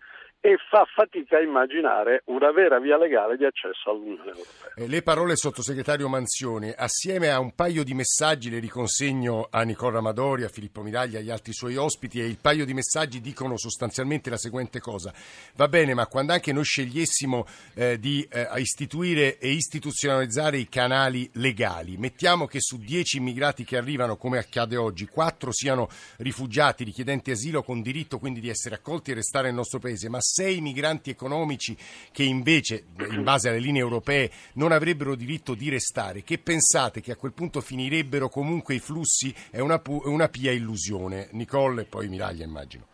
e 0.45 0.59
fa 0.69 0.85
fatica 0.93 1.37
a 1.37 1.41
immaginare 1.41 2.23
una 2.27 2.51
vera 2.51 2.81
via 2.81 2.99
legale 2.99 3.37
di 3.37 3.45
accesso 3.45 3.91
all'Unione 3.91 4.31
Europea. 4.31 4.75
Eh, 4.75 4.89
le 4.89 5.01
parole 5.01 5.37
sottosegretario 5.37 6.09
Manzioni, 6.09 6.75
assieme 6.77 7.31
a 7.31 7.39
un 7.39 7.55
paio 7.55 7.85
di 7.85 7.95
messaggi 7.95 8.51
le 8.51 8.59
riconsegno 8.59 9.47
a 9.49 9.63
Nicola 9.63 9.99
Amadori, 9.99 10.43
a 10.43 10.49
Filippo 10.49 10.83
Miraglia, 10.83 11.21
agli 11.21 11.31
altri 11.31 11.53
suoi 11.53 11.77
ospiti 11.77 12.21
e 12.21 12.27
il 12.27 12.39
paio 12.43 12.65
di 12.65 12.75
messaggi 12.75 13.21
dicono 13.21 13.57
sostanzialmente 13.57 14.31
la 14.31 14.37
seguente 14.37 14.81
cosa. 14.81 15.13
Va 15.55 15.69
bene, 15.69 15.95
ma 15.95 16.09
quando 16.09 16.33
anche 16.33 16.53
noi 16.53 16.65
scegliessimo 16.65 17.47
eh, 17.75 17.99
di 18.01 18.27
eh, 18.29 18.49
istituire 18.57 19.39
e 19.39 19.51
istituzionalizzare 19.51 20.57
i 20.57 20.69
canali 20.69 21.31
legali, 21.35 21.97
mettiamo 21.99 22.47
che 22.53 22.61
su 22.61 22.77
10 22.77 23.17
immigrati 23.17 23.65
che 23.65 23.79
arrivano, 23.79 24.19
come 24.19 24.37
accade 24.37 24.77
oggi, 24.77 25.07
4 25.07 25.51
siano 25.53 25.89
rifugiati, 26.19 26.85
richiedenti 26.85 27.31
asilo 27.31 27.63
con 27.63 27.81
diritto 27.81 28.19
quindi 28.19 28.41
di 28.41 28.51
essere 28.51 28.75
accolti 28.75 29.11
e 29.11 29.15
restare 29.15 29.47
nel 29.47 29.55
nostro 29.55 29.79
paese, 29.79 30.11
ma 30.11 30.19
sei 30.21 30.61
migranti 30.61 31.09
economici 31.09 31.75
che 32.13 32.25
invece, 32.25 32.85
in 33.11 33.23
base 33.23 33.49
alle 33.49 33.59
linee 33.59 33.81
europee, 33.81 34.31
non 34.55 34.71
avrebbero 34.71 35.15
diritto 35.15 35.55
di 35.55 35.71
restare, 35.71 36.23
che 36.23 36.37
pensate 36.37 37.01
che 37.01 37.13
a 37.13 37.17
quel 37.17 37.33
punto 37.33 37.63
finirebbero 37.63 38.29
comunque 38.29 38.75
i 38.75 38.81
flussi? 38.81 39.35
È 39.49 39.61
una, 39.61 39.79
pu- 39.79 40.03
una 40.05 40.29
pia 40.29 40.53
illusione. 40.53 41.29
Nicole 41.33 41.83
e 41.83 41.85
poi 41.87 42.09
Miraglia, 42.09 42.45
immagino. 42.45 42.91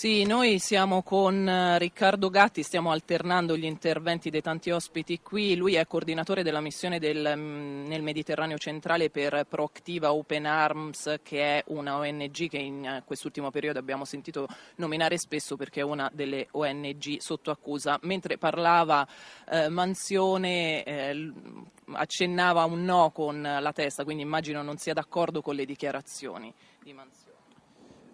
Sì, 0.00 0.24
noi 0.24 0.58
siamo 0.60 1.02
con 1.02 1.46
eh, 1.46 1.78
Riccardo 1.78 2.30
Gatti, 2.30 2.62
stiamo 2.62 2.90
alternando 2.90 3.54
gli 3.54 3.66
interventi 3.66 4.30
dei 4.30 4.40
tanti 4.40 4.70
ospiti 4.70 5.20
qui. 5.20 5.54
Lui 5.56 5.74
è 5.74 5.86
coordinatore 5.86 6.42
della 6.42 6.62
missione 6.62 6.98
del, 6.98 7.34
mm, 7.36 7.86
nel 7.86 8.00
Mediterraneo 8.00 8.56
centrale 8.56 9.10
per 9.10 9.44
Proactiva 9.46 10.14
Open 10.14 10.46
Arms, 10.46 11.16
che 11.22 11.58
è 11.58 11.64
una 11.66 11.98
ONG 11.98 12.48
che 12.48 12.56
in 12.56 12.82
eh, 12.82 13.02
quest'ultimo 13.04 13.50
periodo 13.50 13.78
abbiamo 13.78 14.06
sentito 14.06 14.48
nominare 14.76 15.18
spesso 15.18 15.56
perché 15.56 15.80
è 15.80 15.84
una 15.84 16.10
delle 16.14 16.48
ONG 16.52 17.18
sotto 17.18 17.50
accusa. 17.50 17.98
Mentre 18.04 18.38
parlava 18.38 19.06
eh, 19.50 19.68
Manzione 19.68 20.82
eh, 20.82 21.32
accennava 21.92 22.64
un 22.64 22.84
no 22.84 23.10
con 23.10 23.42
la 23.42 23.72
testa, 23.74 24.04
quindi 24.04 24.22
immagino 24.22 24.62
non 24.62 24.78
sia 24.78 24.94
d'accordo 24.94 25.42
con 25.42 25.54
le 25.54 25.66
dichiarazioni 25.66 26.50
di 26.82 26.94
Manzione. 26.94 27.19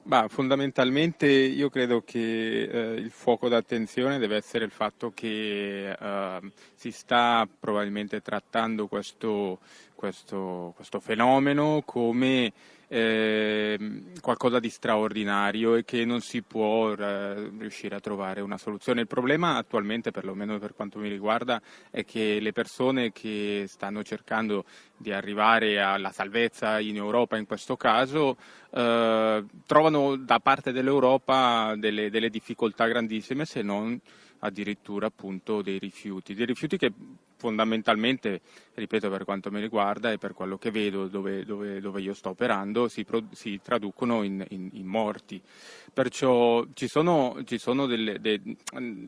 Bah, 0.07 0.29
fondamentalmente 0.29 1.27
io 1.27 1.69
credo 1.69 2.01
che 2.05 2.63
eh, 2.63 2.93
il 2.95 3.11
fuoco 3.11 3.49
d'attenzione 3.49 4.19
deve 4.19 4.37
essere 4.37 4.65
il 4.65 4.71
fatto 4.71 5.11
che 5.13 5.91
eh, 5.91 6.41
si 6.77 6.93
sta 6.93 7.45
probabilmente 7.59 8.21
trattando 8.23 8.87
questo, 8.87 9.59
questo, 9.97 10.73
questo 10.77 11.01
fenomeno 11.01 11.83
come 11.85 12.53
eh, 12.88 13.78
qualcosa 14.21 14.59
di 14.59 14.71
straordinario 14.71 15.75
e 15.75 15.85
che 15.85 16.05
non 16.05 16.21
si 16.21 16.43
può 16.43 16.93
eh, 16.93 17.50
riuscire 17.59 17.97
a 17.97 18.00
trovare 18.00 18.40
una 18.40 18.59
soluzione. 18.59 19.00
Il 19.00 19.07
problema 19.07 19.57
attualmente, 19.57 20.11
perlomeno 20.11 20.59
per 20.59 20.75
quanto 20.75 20.99
mi 20.99 21.09
riguarda, 21.09 21.61
è 21.90 22.05
che 22.05 22.38
le 22.40 22.52
persone 22.52 23.12
che 23.12 23.64
stanno 23.69 24.02
cercando 24.02 24.64
di 24.97 25.12
arrivare 25.12 25.81
alla 25.81 26.12
salvezza 26.12 26.81
in 26.81 26.97
Europa 26.97 27.37
in 27.37 27.47
questo 27.47 27.76
caso 27.76 28.37
eh, 28.71 29.45
trovano 29.66 30.16
da 30.16 30.38
parte 30.40 30.73
dell'Europa 30.73 31.75
delle, 31.76 32.11
delle 32.11 32.31
difficoltà 32.31 32.87
grandissime 32.87 33.45
se 33.45 33.62
non 33.62 34.00
addirittura 34.40 35.07
appunto 35.07 35.62
dei 35.62 35.78
rifiuti, 35.78 36.35
dei 36.35 36.47
rifiuti 36.47 36.76
che 36.76 36.93
fondamentalmente, 37.37 38.40
ripeto 38.75 39.11
per 39.11 39.25
quanto 39.25 39.50
mi 39.50 39.61
riguarda 39.61 40.11
e 40.11 40.19
per 40.19 40.33
quello 40.33 40.59
che 40.59 40.71
vedo 40.71 41.07
dove, 41.07 41.45
dove, 41.45 41.81
dove 41.81 42.00
io 42.00 42.14
sto 42.14 42.31
operando, 42.31 42.88
si, 42.88 43.05
pro, 43.05 43.23
si 43.33 43.61
traducono 43.62 44.23
in, 44.23 44.45
in, 44.50 44.71
in, 44.73 44.87
morti. 44.87 45.40
Perciò 45.93 46.64
ci 46.73 46.88
sono, 46.88 47.37
ci 47.45 47.59
sono, 47.59 47.87
delle, 47.87 48.19
de, 48.21 48.40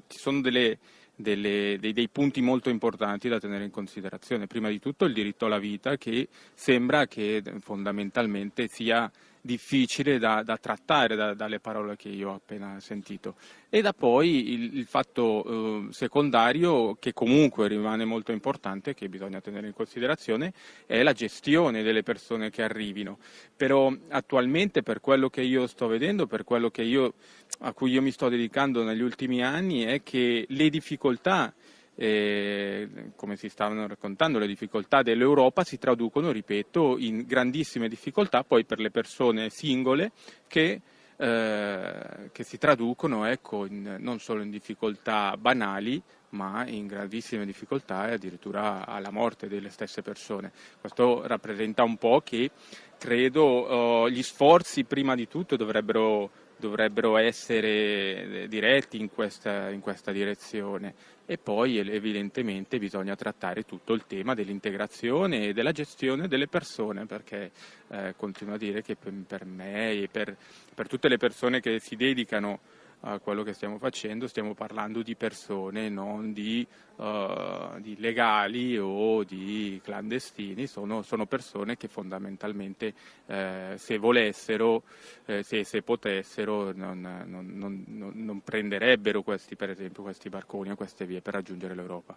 ci 0.06 0.18
sono 0.18 0.40
delle, 0.40 0.78
delle, 1.16 1.78
dei, 1.80 1.92
dei, 1.92 2.08
punti 2.08 2.40
molto 2.40 2.68
importanti 2.70 3.28
da 3.28 3.40
tenere 3.40 3.64
in 3.64 3.70
considerazione. 3.70 4.46
Prima 4.46 4.68
di 4.68 4.78
tutto 4.78 5.04
il 5.04 5.12
diritto 5.12 5.46
alla 5.46 5.58
vita 5.58 5.96
che 5.96 6.28
sembra 6.54 7.06
che 7.06 7.42
fondamentalmente 7.60 8.68
sia 8.68 9.10
difficile 9.40 10.18
da, 10.18 10.42
da 10.42 10.56
trattare 10.56 11.16
da, 11.16 11.34
dalle 11.34 11.60
parole 11.60 11.96
che 11.96 12.08
io 12.08 12.30
ho 12.30 12.34
appena 12.34 12.78
sentito. 12.80 13.36
E 13.70 13.82
da 13.82 13.92
poi 13.92 14.52
il, 14.52 14.78
il 14.78 14.86
fatto 14.86 15.88
eh, 15.88 15.92
secondario, 15.92 16.96
che 16.98 17.12
comunque 17.12 17.68
rimane 17.68 18.04
molto 18.04 18.32
importante, 18.32 18.94
che 18.94 19.08
bisogna 19.08 19.40
tenere 19.40 19.66
in 19.66 19.74
considerazione, 19.74 20.52
è 20.86 21.02
la 21.02 21.12
gestione 21.12 21.82
delle 21.82 22.02
persone 22.02 22.50
che 22.50 22.62
arrivino. 22.62 23.18
Però 23.56 23.92
attualmente, 24.08 24.82
per 24.82 25.00
quello 25.00 25.28
che 25.28 25.42
io 25.42 25.66
sto 25.66 25.86
vedendo, 25.86 26.26
per 26.26 26.44
quello 26.44 26.70
io, 26.76 27.14
a 27.60 27.72
cui 27.72 27.90
io 27.90 28.02
mi 28.02 28.10
sto 28.10 28.28
dedicando 28.28 28.82
negli 28.82 29.02
ultimi 29.02 29.42
anni, 29.42 29.82
è 29.82 30.02
che 30.02 30.46
le 30.48 30.70
difficoltà 30.70 31.52
eh, 32.00 33.10
come 33.16 33.36
si 33.36 33.48
stavano 33.48 33.88
raccontando, 33.88 34.38
le 34.38 34.46
difficoltà 34.46 35.02
dell'Europa 35.02 35.64
si 35.64 35.78
traducono, 35.78 36.30
ripeto, 36.30 36.96
in 36.96 37.24
grandissime 37.26 37.88
difficoltà 37.88 38.44
poi 38.44 38.64
per 38.64 38.78
le 38.78 38.92
persone 38.92 39.50
singole 39.50 40.12
che, 40.46 40.80
eh, 41.16 42.30
che 42.30 42.44
si 42.44 42.56
traducono 42.56 43.24
ecco, 43.24 43.66
in, 43.66 43.96
non 43.98 44.20
solo 44.20 44.42
in 44.42 44.50
difficoltà 44.50 45.36
banali, 45.36 46.00
ma 46.30 46.64
in 46.68 46.86
gravissime 46.86 47.44
difficoltà 47.44 48.08
e 48.08 48.12
addirittura 48.12 48.86
alla 48.86 49.10
morte 49.10 49.48
delle 49.48 49.70
stesse 49.70 50.00
persone. 50.00 50.52
Questo 50.80 51.26
rappresenta 51.26 51.82
un 51.82 51.96
po' 51.96 52.20
che 52.22 52.52
credo 52.96 54.06
eh, 54.06 54.12
gli 54.12 54.22
sforzi 54.22 54.84
prima 54.84 55.16
di 55.16 55.26
tutto 55.26 55.56
dovrebbero 55.56 56.30
dovrebbero 56.58 57.16
essere 57.16 58.42
eh, 58.42 58.48
diretti 58.48 58.98
in 59.00 59.08
questa, 59.10 59.70
in 59.70 59.80
questa 59.80 60.12
direzione. 60.12 60.94
E 61.24 61.36
poi 61.36 61.78
evidentemente 61.78 62.78
bisogna 62.78 63.14
trattare 63.14 63.64
tutto 63.64 63.92
il 63.92 64.06
tema 64.06 64.34
dell'integrazione 64.34 65.48
e 65.48 65.52
della 65.52 65.72
gestione 65.72 66.26
delle 66.26 66.48
persone 66.48 67.04
perché 67.04 67.50
eh, 67.88 68.14
continuo 68.16 68.54
a 68.54 68.58
dire 68.58 68.82
che 68.82 68.96
per 68.96 69.44
me 69.44 69.90
e 69.92 70.08
per, 70.10 70.34
per 70.74 70.88
tutte 70.88 71.08
le 71.08 71.18
persone 71.18 71.60
che 71.60 71.80
si 71.80 71.96
dedicano 71.96 72.60
a 73.00 73.18
quello 73.20 73.42
che 73.42 73.52
stiamo 73.52 73.78
facendo, 73.78 74.26
stiamo 74.26 74.54
parlando 74.54 75.02
di 75.02 75.14
persone, 75.14 75.88
non 75.88 76.32
di, 76.32 76.66
uh, 76.96 77.78
di 77.80 77.96
legali 77.98 78.76
o 78.78 79.22
di 79.24 79.80
clandestini, 79.82 80.66
sono, 80.66 81.02
sono 81.02 81.26
persone 81.26 81.76
che 81.76 81.88
fondamentalmente 81.88 82.94
eh, 83.26 83.74
se 83.76 83.98
volessero, 83.98 84.82
eh, 85.26 85.42
se, 85.42 85.64
se, 85.64 85.82
potessero, 85.82 86.72
non, 86.72 87.00
non, 87.26 87.52
non, 87.54 87.84
non 87.86 88.40
prenderebbero 88.40 89.22
questi, 89.22 89.54
per 89.56 89.70
esempio, 89.70 90.02
questi 90.02 90.28
barconi 90.28 90.70
o 90.70 90.76
queste 90.76 91.06
vie 91.06 91.20
per 91.20 91.34
raggiungere 91.34 91.74
l'Europa. 91.74 92.16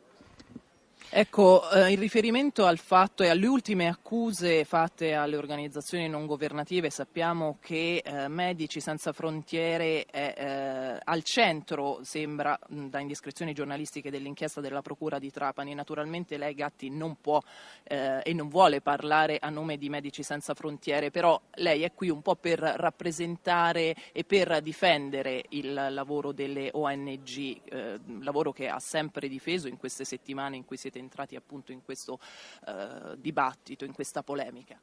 Ecco, 1.13 1.69
eh, 1.71 1.91
in 1.91 1.99
riferimento 1.99 2.65
al 2.65 2.77
fatto 2.77 3.21
e 3.21 3.27
alle 3.27 3.45
ultime 3.45 3.89
accuse 3.89 4.63
fatte 4.63 5.13
alle 5.13 5.35
organizzazioni 5.35 6.07
non 6.07 6.25
governative, 6.25 6.89
sappiamo 6.89 7.57
che 7.59 8.01
eh, 8.01 8.29
Medici 8.29 8.79
Senza 8.79 9.11
Frontiere 9.11 10.05
è 10.05 10.33
eh, 10.37 10.80
al 11.03 11.23
centro, 11.23 11.99
sembra, 12.03 12.59
da 12.67 12.99
indiscrezioni 12.99 13.53
giornalistiche 13.53 14.09
dell'inchiesta 14.09 14.61
della 14.61 14.81
Procura 14.81 15.19
di 15.19 15.31
Trapani. 15.31 15.73
Naturalmente 15.73 16.37
lei, 16.37 16.53
Gatti, 16.53 16.89
non 16.89 17.17
può 17.19 17.41
eh, 17.83 18.21
e 18.23 18.33
non 18.33 18.49
vuole 18.49 18.81
parlare 18.81 19.37
a 19.39 19.49
nome 19.49 19.77
di 19.77 19.89
Medici 19.89 20.23
Senza 20.23 20.53
Frontiere, 20.53 21.11
però 21.11 21.39
lei 21.55 21.83
è 21.83 21.93
qui 21.93 22.09
un 22.09 22.21
po' 22.21 22.35
per 22.35 22.59
rappresentare 22.59 23.95
e 24.11 24.23
per 24.23 24.61
difendere 24.61 25.45
il 25.49 25.73
lavoro 25.73 26.31
delle 26.31 26.69
ONG, 26.71 27.61
eh, 27.65 27.99
lavoro 28.19 28.51
che 28.51 28.67
ha 28.67 28.79
sempre 28.79 29.27
difeso 29.27 29.67
in 29.67 29.77
queste 29.77 30.05
settimane 30.05 30.55
in 30.55 30.65
cui 30.65 30.77
siete 30.77 30.99
entrati 30.99 31.35
appunto 31.35 31.71
in 31.71 31.83
questo 31.83 32.19
eh, 32.67 33.17
dibattito, 33.17 33.85
in 33.85 33.93
questa 33.93 34.23
polemica. 34.23 34.79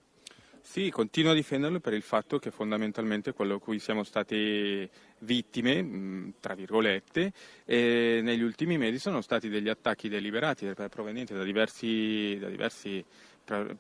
Sì, 0.60 0.90
continuo 0.90 1.32
a 1.32 1.34
difenderlo 1.34 1.80
per 1.80 1.94
il 1.94 2.02
fatto 2.02 2.38
che 2.38 2.50
fondamentalmente 2.50 3.32
quello 3.32 3.54
a 3.54 3.58
cui 3.58 3.78
siamo 3.78 4.02
stati 4.02 4.86
vittime, 5.20 5.82
mm, 5.82 6.28
tra 6.40 6.54
virgolette, 6.54 7.32
negli 7.66 8.42
ultimi 8.42 8.78
mesi 8.78 8.98
sono 8.98 9.20
stati 9.20 9.48
degli 9.48 9.68
attacchi 9.68 10.08
deliberati 10.08 10.72
provenienti 10.88 11.34
da 11.34 11.42
diversi, 11.42 12.36
da 12.38 12.48
diversi 12.48 13.04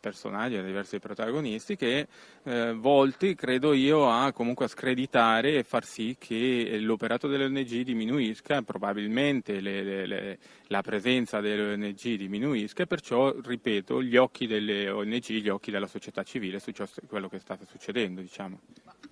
personaggi, 0.00 0.56
da 0.56 0.62
diversi 0.62 0.98
protagonisti 0.98 1.76
che 1.76 2.06
eh, 2.44 2.72
volti, 2.72 3.34
credo 3.34 3.72
io, 3.72 4.08
a 4.08 4.32
comunque 4.32 4.64
a 4.64 4.68
screditare 4.68 5.56
e 5.56 5.62
far 5.62 5.84
sì 5.84 6.16
che 6.18 6.78
l'operato 6.80 7.28
delle 7.28 7.44
ONG 7.44 7.82
diminuisca, 7.82 8.62
probabilmente 8.62 9.60
le, 9.60 9.82
le, 9.82 10.06
le, 10.06 10.38
la 10.68 10.82
presenza 10.82 11.40
delle 11.40 11.72
ONG 11.74 12.14
diminuisca 12.14 12.84
e 12.84 12.86
perciò, 12.86 13.34
ripeto, 13.40 14.02
gli 14.02 14.16
occhi 14.16 14.46
delle 14.46 14.88
ONG, 14.88 15.32
gli 15.32 15.48
occhi 15.48 15.70
della 15.70 15.86
società 15.86 16.22
civile 16.22 16.58
su 16.58 16.70
ciò, 16.70 16.86
quello 17.06 17.28
che 17.28 17.38
sta 17.38 17.58
succedendo. 17.66 18.20
Diciamo. 18.20 18.60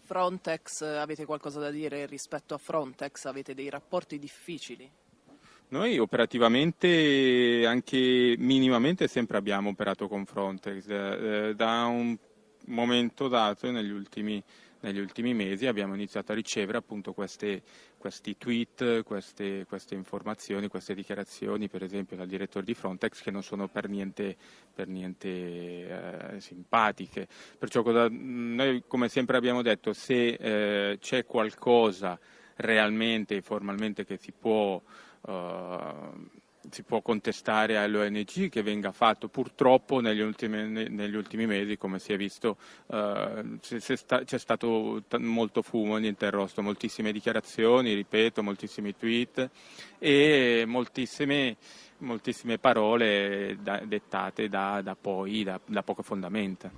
Frontex, 0.07 0.83
avete 0.83 1.25
qualcosa 1.25 1.59
da 1.59 1.71
dire 1.71 2.07
rispetto 2.07 2.55
a 2.55 2.59
Frontex? 2.59 3.25
Avete 3.25 3.53
dei 3.55 3.69
rapporti 3.69 4.19
difficili? 4.19 4.89
Noi 5.69 5.99
operativamente, 5.99 7.65
anche 7.67 8.37
minimamente, 8.39 9.09
sempre 9.09 9.37
abbiamo 9.37 9.71
operato 9.71 10.07
con 10.07 10.25
Frontex. 10.25 10.87
Eh, 10.89 11.55
da 11.57 11.87
un 11.87 12.17
momento 12.67 13.27
dato, 13.27 13.69
negli 13.73 13.91
ultimi, 13.91 14.41
negli 14.81 15.01
ultimi, 15.01 15.35
mesi, 15.35 15.67
abbiamo 15.67 15.95
iniziato 15.95 16.31
a 16.31 16.37
ricevere 16.37 16.79
appunto 16.79 17.13
queste, 17.13 17.63
questi 18.07 18.37
tweet, 18.39 19.03
queste, 19.03 19.67
queste, 19.67 19.97
informazioni, 19.97 20.69
queste 20.69 20.95
dichiarazioni, 20.95 21.69
per 21.69 21.83
esempio 21.83 22.17
dal 22.17 22.29
direttore 22.29 22.65
di 22.65 22.73
Frontex, 22.73 23.21
che 23.21 23.33
non 23.33 23.43
sono 23.43 23.67
per 23.67 23.89
niente, 23.89 24.37
per 24.73 24.87
niente 24.87 25.29
eh, 25.29 26.41
simpatiche. 26.41 27.27
Perciò 27.59 27.83
cosa, 27.83 28.07
noi, 28.09 28.85
come 28.87 29.09
sempre 29.09 29.37
abbiamo 29.37 29.61
detto, 29.61 29.93
se 29.93 30.35
eh, 30.35 30.99
c'è 31.01 31.25
qualcosa 31.25 32.17
realmente, 32.55 33.43
formalmente, 33.43 34.05
che 34.05 34.19
si 34.19 34.31
può 34.31 34.81
uh, 35.23 35.31
si 36.70 36.82
può 36.82 37.00
contestare 37.00 37.76
all'ONG 37.76 38.49
che 38.49 38.62
venga 38.62 38.92
fatto 38.92 39.28
purtroppo 39.28 40.00
negli 40.00 40.20
ultimi, 40.20 40.88
negli 40.88 41.14
ultimi 41.14 41.46
mesi 41.46 41.76
come 41.76 41.99
si 41.99 42.12
è 42.12 42.16
visto 42.16 42.56
uh, 42.87 43.58
c'è 43.61 44.38
stato 44.38 45.02
molto 45.18 45.62
fumo 45.62 45.96
niente 45.96 46.30
rosto 46.30 46.62
moltissime 46.62 47.12
dichiarazioni 47.12 47.94
ripeto 47.94 48.42
moltissimi 48.42 48.96
tweet 48.96 49.50
e 49.99 50.64
moltissime, 50.66 51.56
moltissime 51.99 52.58
parole 52.58 53.56
da, 53.61 53.80
dettate 53.85 54.49
da, 54.49 54.80
da 54.82 54.96
poi 55.00 55.42
da, 55.42 55.61
da 55.64 55.82
poche 55.82 56.02
fondamenta 56.02 56.70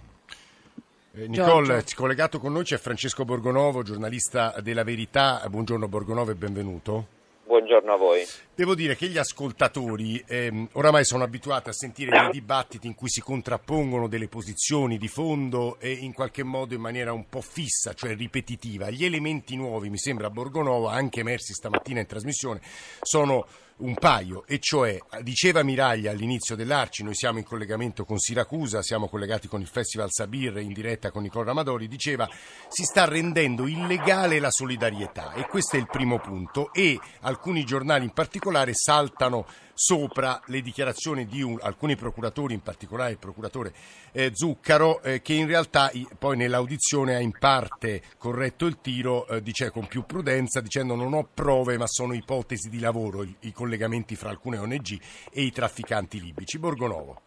eh, 1.15 1.27
Nicole, 1.27 1.85
collegato 1.97 2.39
con 2.39 2.53
noi 2.53 2.65
c'è 2.65 2.77
Francesco 2.77 3.25
Borgonovo, 3.25 3.83
giornalista 3.83 4.55
della 4.61 4.85
Verità. 4.85 5.43
Buongiorno 5.49 5.89
Borgonovo 5.89 6.31
e 6.31 6.35
benvenuto. 6.35 7.07
Buongiorno 7.45 7.93
a 7.93 7.97
voi. 7.97 8.23
Devo 8.59 8.75
dire 8.75 8.97
che 8.97 9.07
gli 9.07 9.19
ascoltatori 9.19 10.21
ehm, 10.27 10.71
oramai 10.73 11.05
sono 11.05 11.23
abituati 11.23 11.69
a 11.69 11.73
sentire 11.73 12.11
dei 12.11 12.31
dibattiti 12.33 12.89
in 12.89 12.97
cui 12.97 13.09
si 13.09 13.21
contrappongono 13.21 14.09
delle 14.09 14.27
posizioni 14.27 14.99
di 14.99 15.07
fondo 15.07 15.79
e 15.79 15.93
in 15.93 16.13
qualche 16.13 16.43
modo 16.43 16.75
in 16.75 16.81
maniera 16.81 17.13
un 17.13 17.29
po' 17.29 17.41
fissa, 17.41 17.95
cioè 17.95 18.17
ripetitiva. 18.17 18.91
Gli 18.91 19.05
elementi 19.05 19.55
nuovi, 19.55 19.91
mi 19.91 19.97
sembra 19.97 20.29
Borgonova, 20.29 20.91
anche 20.91 21.21
emersi 21.21 21.53
stamattina 21.53 22.01
in 22.01 22.07
trasmissione, 22.07 22.61
sono 23.01 23.47
un 23.79 23.95
paio, 23.95 24.45
e 24.47 24.59
cioè, 24.59 24.99
diceva 25.23 25.63
Miraglia 25.63 26.11
all'inizio 26.11 26.57
dell'Arci, 26.57 27.05
noi 27.05 27.15
siamo 27.15 27.39
in 27.39 27.45
collegamento 27.45 28.05
con 28.05 28.19
Siracusa, 28.19 28.83
siamo 28.83 29.09
collegati 29.09 29.47
con 29.47 29.61
il 29.61 29.69
Festival 29.69 30.11
Sabir 30.11 30.57
in 30.59 30.73
diretta 30.73 31.13
con 31.13 31.23
Nicola 31.23 31.45
Ramadori, 31.45 31.87
diceva 31.87 32.29
si 32.69 32.83
sta 32.83 33.05
rendendo 33.05 33.69
illegale 33.69 34.41
la 34.41 34.51
solidarietà 34.51 35.33
e 35.35 35.47
questo 35.47 35.77
è 35.77 35.79
il 35.79 35.87
primo 35.87 36.19
punto 36.19 36.73
e 36.73 36.99
alcuni 37.21 37.65
giornali 37.65 38.05
in 38.05 38.11
particolare 38.11 38.48
saltano 38.73 39.47
sopra 39.75 40.41
le 40.47 40.61
dichiarazioni 40.61 41.25
di 41.25 41.41
un, 41.41 41.57
alcuni 41.63 41.95
procuratori, 41.95 42.53
in 42.53 42.63
particolare 42.63 43.13
il 43.13 43.19
procuratore 43.19 43.73
eh, 44.13 44.31
Zuccaro, 44.33 45.03
eh, 45.03 45.23
che 45.23 45.35
in 45.35 45.47
realtà 45.47 45.91
poi 46.19 46.37
nell'audizione 46.37 47.15
ha 47.15 47.21
in 47.21 47.33
parte 47.39 48.03
corretto 48.19 48.67
il 48.67 48.81
tiro 48.81 49.27
eh, 49.29 49.41
dice, 49.41 49.71
con 49.71 49.87
più 49.87 50.05
prudenza 50.05 50.61
dicendo 50.61 50.97
non 50.97 51.15
ho 51.15 51.29
prove 51.33 51.79
ma 51.79 51.87
sono 51.87 52.13
ipotesi 52.13 52.69
di 52.69 52.81
lavoro 52.81 53.23
i, 53.23 53.37
i 53.41 53.53
collegamenti 53.53 54.17
fra 54.17 54.31
alcune 54.31 54.59
ONG 54.59 54.99
e 55.33 55.43
i 55.43 55.53
trafficanti 55.53 56.21
libici. 56.21 56.59
Borgonovo. 56.59 57.21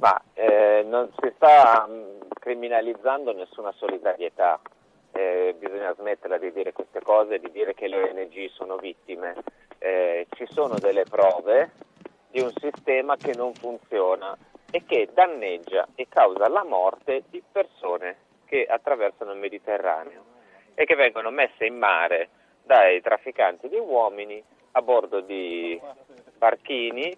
Ma 0.00 0.20
eh, 0.32 0.82
non 0.84 1.08
si 1.20 1.32
sta 1.36 1.86
mm, 1.88 2.20
criminalizzando 2.40 3.32
nessuna 3.32 3.72
solidarietà. 3.76 4.60
Eh, 5.16 5.54
bisogna 5.56 5.94
smetterla 5.94 6.38
di 6.38 6.50
dire 6.52 6.72
queste 6.72 7.00
cose, 7.00 7.38
di 7.38 7.50
dire 7.52 7.72
che 7.72 7.86
le 7.86 8.02
ONG 8.02 8.50
sono 8.50 8.76
vittime. 8.76 9.36
Eh, 9.78 10.26
ci 10.34 10.44
sono 10.50 10.76
delle 10.78 11.04
prove 11.04 11.70
di 12.30 12.40
un 12.40 12.50
sistema 12.56 13.16
che 13.16 13.32
non 13.36 13.54
funziona 13.54 14.36
e 14.72 14.84
che 14.84 15.08
danneggia 15.12 15.86
e 15.94 16.08
causa 16.08 16.48
la 16.48 16.64
morte 16.64 17.22
di 17.30 17.40
persone 17.52 18.16
che 18.44 18.66
attraversano 18.66 19.32
il 19.32 19.38
Mediterraneo 19.38 20.24
e 20.74 20.84
che 20.84 20.96
vengono 20.96 21.30
messe 21.30 21.64
in 21.64 21.78
mare 21.78 22.28
dai 22.64 23.00
trafficanti 23.00 23.68
di 23.68 23.76
uomini 23.78 24.42
a 24.72 24.82
bordo 24.82 25.20
di 25.20 25.80
barchini 26.36 27.16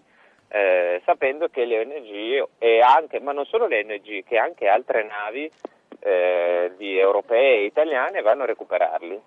eh, 0.49 1.01
sapendo 1.03 1.47
che 1.47 1.65
le 1.65 1.79
ONG 1.79 2.47
e 2.59 2.79
anche, 2.79 3.19
ma 3.19 3.31
non 3.31 3.45
solo 3.45 3.65
le 3.65 3.79
ONG, 3.79 4.23
che 4.23 4.37
anche 4.37 4.67
altre 4.67 5.03
navi 5.03 5.51
eh, 5.99 6.73
di 6.77 6.97
europee 6.97 7.57
e 7.57 7.65
italiane 7.65 8.21
vanno 8.21 8.43
a 8.43 8.47
recuperarli. 8.47 9.21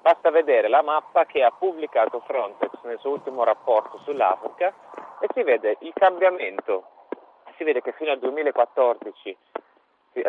Basta 0.00 0.30
vedere 0.30 0.68
la 0.68 0.82
mappa 0.82 1.26
che 1.26 1.42
ha 1.42 1.50
pubblicato 1.50 2.20
Frontex 2.20 2.70
nel 2.84 2.98
suo 2.98 3.10
ultimo 3.10 3.44
rapporto 3.44 3.98
sull'Africa 4.04 4.72
e 5.20 5.26
si 5.34 5.42
vede 5.42 5.76
il 5.80 5.92
cambiamento. 5.94 6.86
Si 7.56 7.64
vede 7.64 7.82
che 7.82 7.92
fino 7.92 8.10
al 8.10 8.18
2014, 8.18 9.36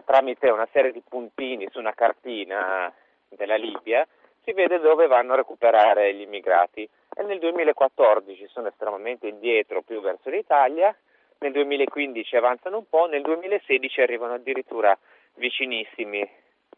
tramite 0.05 0.49
una 0.49 0.67
serie 0.73 0.91
di 0.91 1.01
puntini 1.07 1.69
su 1.71 1.79
una 1.79 1.93
cartina 1.93 2.93
della 3.29 3.55
Libia, 3.55 4.05
si 4.43 4.51
vede 4.51 4.79
dove 4.79 5.07
vanno 5.07 5.34
a 5.34 5.38
recuperare 5.38 6.13
gli 6.13 6.21
immigrati. 6.21 6.88
E 7.13 7.23
nel 7.23 7.39
2014 7.39 8.47
sono 8.47 8.67
estremamente 8.67 9.27
indietro, 9.27 9.81
più 9.81 10.01
verso 10.01 10.29
l'Italia, 10.29 10.95
nel 11.39 11.51
2015 11.53 12.36
avanzano 12.36 12.77
un 12.77 12.88
po', 12.88 13.07
nel 13.07 13.21
2016 13.21 14.01
arrivano 14.01 14.34
addirittura 14.34 14.97
vicinissimi 15.36 16.28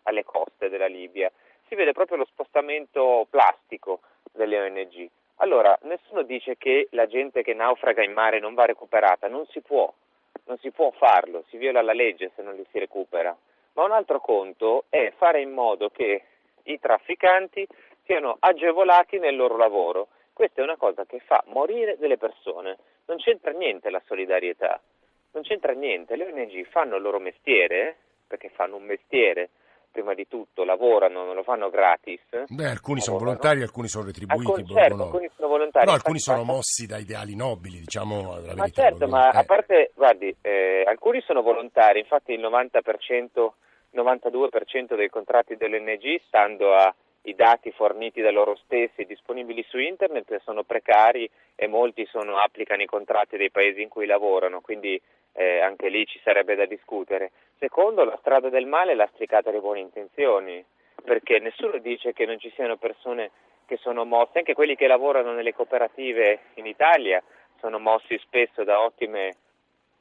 alle 0.03 0.23
coste 0.23 0.69
della 0.69 0.87
Libia 0.87 1.31
si 1.67 1.75
vede 1.75 1.93
proprio 1.93 2.17
lo 2.17 2.25
spostamento 2.25 3.25
plastico 3.29 4.01
delle 4.31 4.59
ONG. 4.59 5.09
Allora, 5.37 5.77
nessuno 5.83 6.21
dice 6.21 6.57
che 6.57 6.87
la 6.91 7.07
gente 7.07 7.41
che 7.41 7.53
naufraga 7.53 8.03
in 8.03 8.13
mare 8.13 8.39
non 8.39 8.53
va 8.53 8.65
recuperata, 8.65 9.27
non 9.27 9.45
si 9.47 9.61
può, 9.61 9.91
non 10.45 10.57
si 10.59 10.71
può 10.71 10.91
farlo, 10.91 11.43
si 11.49 11.57
viola 11.57 11.81
la 11.81 11.93
legge 11.93 12.31
se 12.35 12.41
non 12.41 12.55
li 12.55 12.65
si 12.71 12.79
recupera. 12.79 13.35
Ma 13.73 13.83
un 13.83 13.91
altro 13.91 14.19
conto 14.19 14.85
è 14.89 15.11
fare 15.17 15.41
in 15.41 15.51
modo 15.51 15.89
che 15.89 16.23
i 16.63 16.79
trafficanti 16.79 17.67
siano 18.05 18.37
agevolati 18.39 19.17
nel 19.17 19.35
loro 19.35 19.57
lavoro. 19.57 20.09
Questa 20.31 20.61
è 20.61 20.63
una 20.63 20.77
cosa 20.77 21.05
che 21.05 21.19
fa 21.19 21.43
morire 21.47 21.97
delle 21.97 22.17
persone. 22.17 22.77
Non 23.05 23.17
c'entra 23.17 23.51
niente 23.51 23.89
la 23.89 24.01
solidarietà, 24.05 24.79
non 25.31 25.43
c'entra 25.43 25.73
niente. 25.73 26.15
Le 26.15 26.31
ONG 26.31 26.65
fanno 26.67 26.95
il 26.95 27.01
loro 27.01 27.19
mestiere, 27.19 27.97
perché 28.33 28.49
fanno 28.49 28.77
un 28.77 28.83
mestiere, 28.85 29.51
prima 29.91 30.15
di 30.15 30.27
tutto 30.27 30.63
lavorano, 30.63 31.23
non 31.23 31.35
lo 31.35 31.43
fanno 31.43 31.69
gratis. 31.69 32.19
Beh, 32.47 32.65
alcuni 32.65 32.99
sono 32.99 33.19
volontari, 33.19 33.61
alcuni 33.61 33.87
sono 33.87 34.05
retribuiti. 34.05 34.49
Alcuni, 34.49 34.67
certo, 34.67 35.03
alcuni 35.03 35.29
sono 35.35 35.47
volontari. 35.47 35.85
Però 35.85 35.95
alcuni 35.95 36.19
sono 36.19 36.43
mossi 36.43 36.87
da 36.87 36.97
ideali 36.97 37.35
nobili, 37.35 37.77
diciamo 37.77 38.39
la 38.43 38.55
Ma 38.55 38.67
certo, 38.69 39.07
ma 39.07 39.31
eh. 39.31 39.37
a 39.37 39.43
parte, 39.43 39.91
guardi, 39.93 40.35
eh, 40.41 40.83
alcuni 40.87 41.21
sono 41.21 41.43
volontari, 41.43 41.99
infatti 41.99 42.33
il 42.33 42.41
90%, 42.41 43.51
92% 43.93 44.95
dei 44.95 45.09
contratti 45.09 45.55
dell'ONG, 45.55 46.21
stando 46.25 46.73
ai 47.25 47.35
dati 47.35 47.71
forniti 47.71 48.21
da 48.21 48.31
loro 48.31 48.55
stessi 48.55 49.05
disponibili 49.05 49.63
su 49.67 49.77
internet, 49.77 50.41
sono 50.41 50.63
precari 50.63 51.29
e 51.55 51.67
molti 51.67 52.05
sono, 52.05 52.37
applicano 52.37 52.81
i 52.81 52.87
contratti 52.87 53.37
dei 53.37 53.49
paesi 53.49 53.81
in 53.81 53.89
cui 53.89 54.05
lavorano, 54.05 54.61
quindi 54.61 55.01
eh, 55.33 55.59
anche 55.59 55.89
lì 55.89 56.05
ci 56.05 56.19
sarebbe 56.23 56.55
da 56.55 56.65
discutere. 56.65 57.31
Secondo, 57.57 58.03
la 58.03 58.17
strada 58.19 58.49
del 58.49 58.65
male 58.65 58.91
è 58.91 58.95
lastricata 58.95 59.51
di 59.51 59.59
buone 59.59 59.79
intenzioni, 59.79 60.63
perché 61.03 61.39
nessuno 61.39 61.77
dice 61.77 62.13
che 62.13 62.25
non 62.25 62.39
ci 62.39 62.51
siano 62.55 62.77
persone 62.77 63.31
che 63.65 63.77
sono 63.77 64.03
mosse, 64.03 64.39
anche 64.39 64.53
quelli 64.53 64.75
che 64.75 64.87
lavorano 64.87 65.31
nelle 65.31 65.53
cooperative 65.53 66.39
in 66.55 66.65
Italia 66.65 67.23
sono 67.59 67.79
mossi 67.79 68.17
spesso 68.19 68.65
da 68.65 68.81
ottime, 68.81 69.35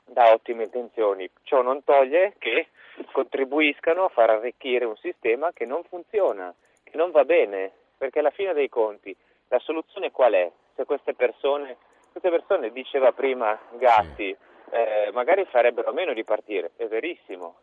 da 0.04 0.32
ottime 0.32 0.64
intenzioni. 0.64 1.30
Ciò 1.44 1.62
non 1.62 1.84
toglie 1.84 2.34
che 2.38 2.68
contribuiscano 3.12 4.04
a 4.04 4.08
far 4.08 4.30
arricchire 4.30 4.84
un 4.84 4.96
sistema 4.96 5.52
che 5.52 5.64
non 5.64 5.84
funziona, 5.84 6.52
non 6.92 7.10
va 7.10 7.24
bene, 7.24 7.72
perché 7.96 8.18
alla 8.18 8.30
fine 8.30 8.52
dei 8.52 8.68
conti 8.68 9.14
la 9.48 9.58
soluzione 9.58 10.10
qual 10.10 10.32
è? 10.32 10.50
Se 10.74 10.84
queste 10.84 11.14
persone, 11.14 11.76
queste 12.10 12.30
persone 12.30 12.70
diceva 12.72 13.12
prima 13.12 13.58
Gatti, 13.72 14.34
eh, 14.70 15.10
magari 15.12 15.44
farebbero 15.44 15.92
meno 15.92 16.12
di 16.12 16.24
partire, 16.24 16.72
è 16.76 16.86
verissimo. 16.86 17.56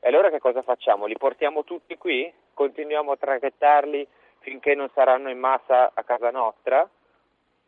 E 0.00 0.08
allora 0.08 0.30
che 0.30 0.38
cosa 0.38 0.62
facciamo? 0.62 1.06
Li 1.06 1.16
portiamo 1.16 1.64
tutti 1.64 1.96
qui? 1.96 2.32
Continuiamo 2.52 3.12
a 3.12 3.16
traghettarli 3.16 4.06
finché 4.38 4.74
non 4.74 4.88
saranno 4.94 5.30
in 5.30 5.38
massa 5.38 5.90
a 5.92 6.02
casa 6.04 6.30
nostra? 6.30 6.88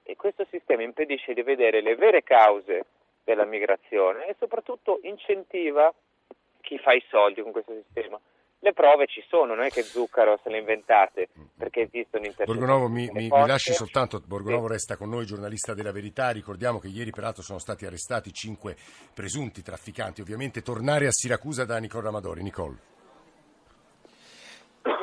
E 0.03 0.14
questo 0.14 0.47
sistema 0.51 0.83
impedisce 0.83 1.35
di 1.35 1.42
vedere 1.42 1.81
le 1.81 1.97
vere 1.97 2.23
cause 2.23 2.85
della 3.25 3.45
migrazione 3.45 4.27
e 4.27 4.37
soprattutto 4.38 5.01
incentiva 5.03 5.92
chi 6.61 6.79
fa 6.79 6.92
i 6.92 7.05
soldi 7.09 7.42
con 7.42 7.51
questo 7.51 7.73
sistema 7.75 8.21
le 8.67 8.73
prove 8.73 9.07
ci 9.07 9.25
sono, 9.29 9.55
non 9.55 9.65
è 9.65 9.71
che 9.71 9.83
Zuccaro 9.83 10.41
se 10.43 10.51
le 10.51 10.59
inventate, 10.59 11.29
perché 11.57 11.83
esistono 11.83 12.25
intercettazioni. 12.25 12.59
Borgonovo, 12.59 12.89
mi, 12.89 13.09
mi, 13.13 13.29
mi, 13.31 13.47
lasci 13.47 13.73
soltanto, 13.73 14.21
Borgonovo 14.27 14.67
sì. 14.67 14.73
resta 14.73 14.97
con 14.97 15.09
noi, 15.09 15.25
giornalista 15.25 15.73
della 15.73 15.93
Verità, 15.93 16.31
ricordiamo 16.31 16.81
che 16.81 16.89
ieri 16.89 17.13
peraltro 17.13 17.43
sono 17.43 17.61
stati 17.61 17.87
arrestati 17.87 18.33
cinque 18.33 18.75
presunti 19.15 19.63
trafficanti, 19.63 20.21
ovviamente 20.21 20.63
tornare 20.63 21.07
a 21.07 21.13
Siracusa 21.13 21.65
da 21.65 21.79
Nicola 21.79 22.09
Amadori. 22.09 22.43
Nicole. 22.43 22.96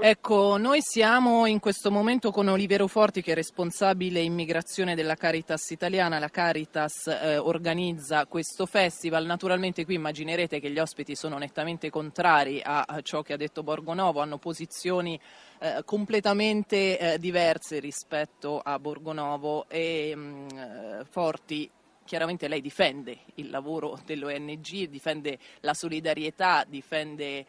Ecco, 0.05 0.57
noi 0.57 0.79
siamo 0.81 1.45
in 1.45 1.59
questo 1.59 1.91
momento 1.91 2.31
con 2.31 2.47
Olivero 2.47 2.87
Forti 2.87 3.21
che 3.21 3.31
è 3.31 3.35
responsabile 3.35 4.21
immigrazione 4.21 4.95
della 4.95 5.15
Caritas 5.15 5.69
italiana. 5.71 6.19
La 6.19 6.29
Caritas 6.29 7.07
eh, 7.07 7.37
organizza 7.37 8.25
questo 8.25 8.65
festival. 8.65 9.25
Naturalmente 9.25 9.85
qui 9.85 9.95
immaginerete 9.95 10.59
che 10.59 10.69
gli 10.69 10.79
ospiti 10.79 11.15
sono 11.15 11.37
nettamente 11.37 11.89
contrari 11.89 12.61
a 12.63 12.85
ciò 13.01 13.21
che 13.21 13.33
ha 13.33 13.37
detto 13.37 13.63
Borgonovo, 13.63 14.21
hanno 14.21 14.37
posizioni 14.37 15.19
eh, 15.59 15.81
completamente 15.85 16.99
eh, 16.99 17.19
diverse 17.19 17.79
rispetto 17.79 18.59
a 18.59 18.79
Borgonovo 18.79 19.65
e 19.69 20.15
mh, 20.15 20.19
mm, 20.19 20.47
eh, 20.57 21.05
Forti 21.09 21.69
chiaramente 22.03 22.47
lei 22.47 22.61
difende 22.61 23.17
il 23.35 23.49
lavoro 23.49 23.99
dell'ONG, 24.05 24.87
difende 24.89 25.39
la 25.61 25.73
solidarietà, 25.73 26.65
difende 26.67 27.45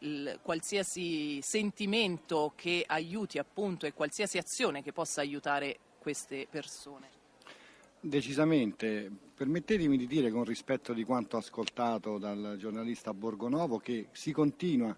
il, 0.00 0.38
qualsiasi 0.42 1.40
sentimento 1.42 2.52
che 2.54 2.84
aiuti 2.86 3.38
appunto 3.38 3.86
e 3.86 3.92
qualsiasi 3.92 4.38
azione 4.38 4.82
che 4.82 4.92
possa 4.92 5.20
aiutare 5.20 5.78
queste 5.98 6.46
persone. 6.48 7.08
Decisamente, 8.00 9.10
permettetemi 9.34 9.96
di 9.96 10.06
dire 10.06 10.30
con 10.30 10.44
rispetto 10.44 10.92
di 10.92 11.04
quanto 11.04 11.38
ascoltato 11.38 12.18
dal 12.18 12.56
giornalista 12.58 13.14
Borgonovo 13.14 13.78
che 13.78 14.08
si 14.12 14.30
continua 14.30 14.94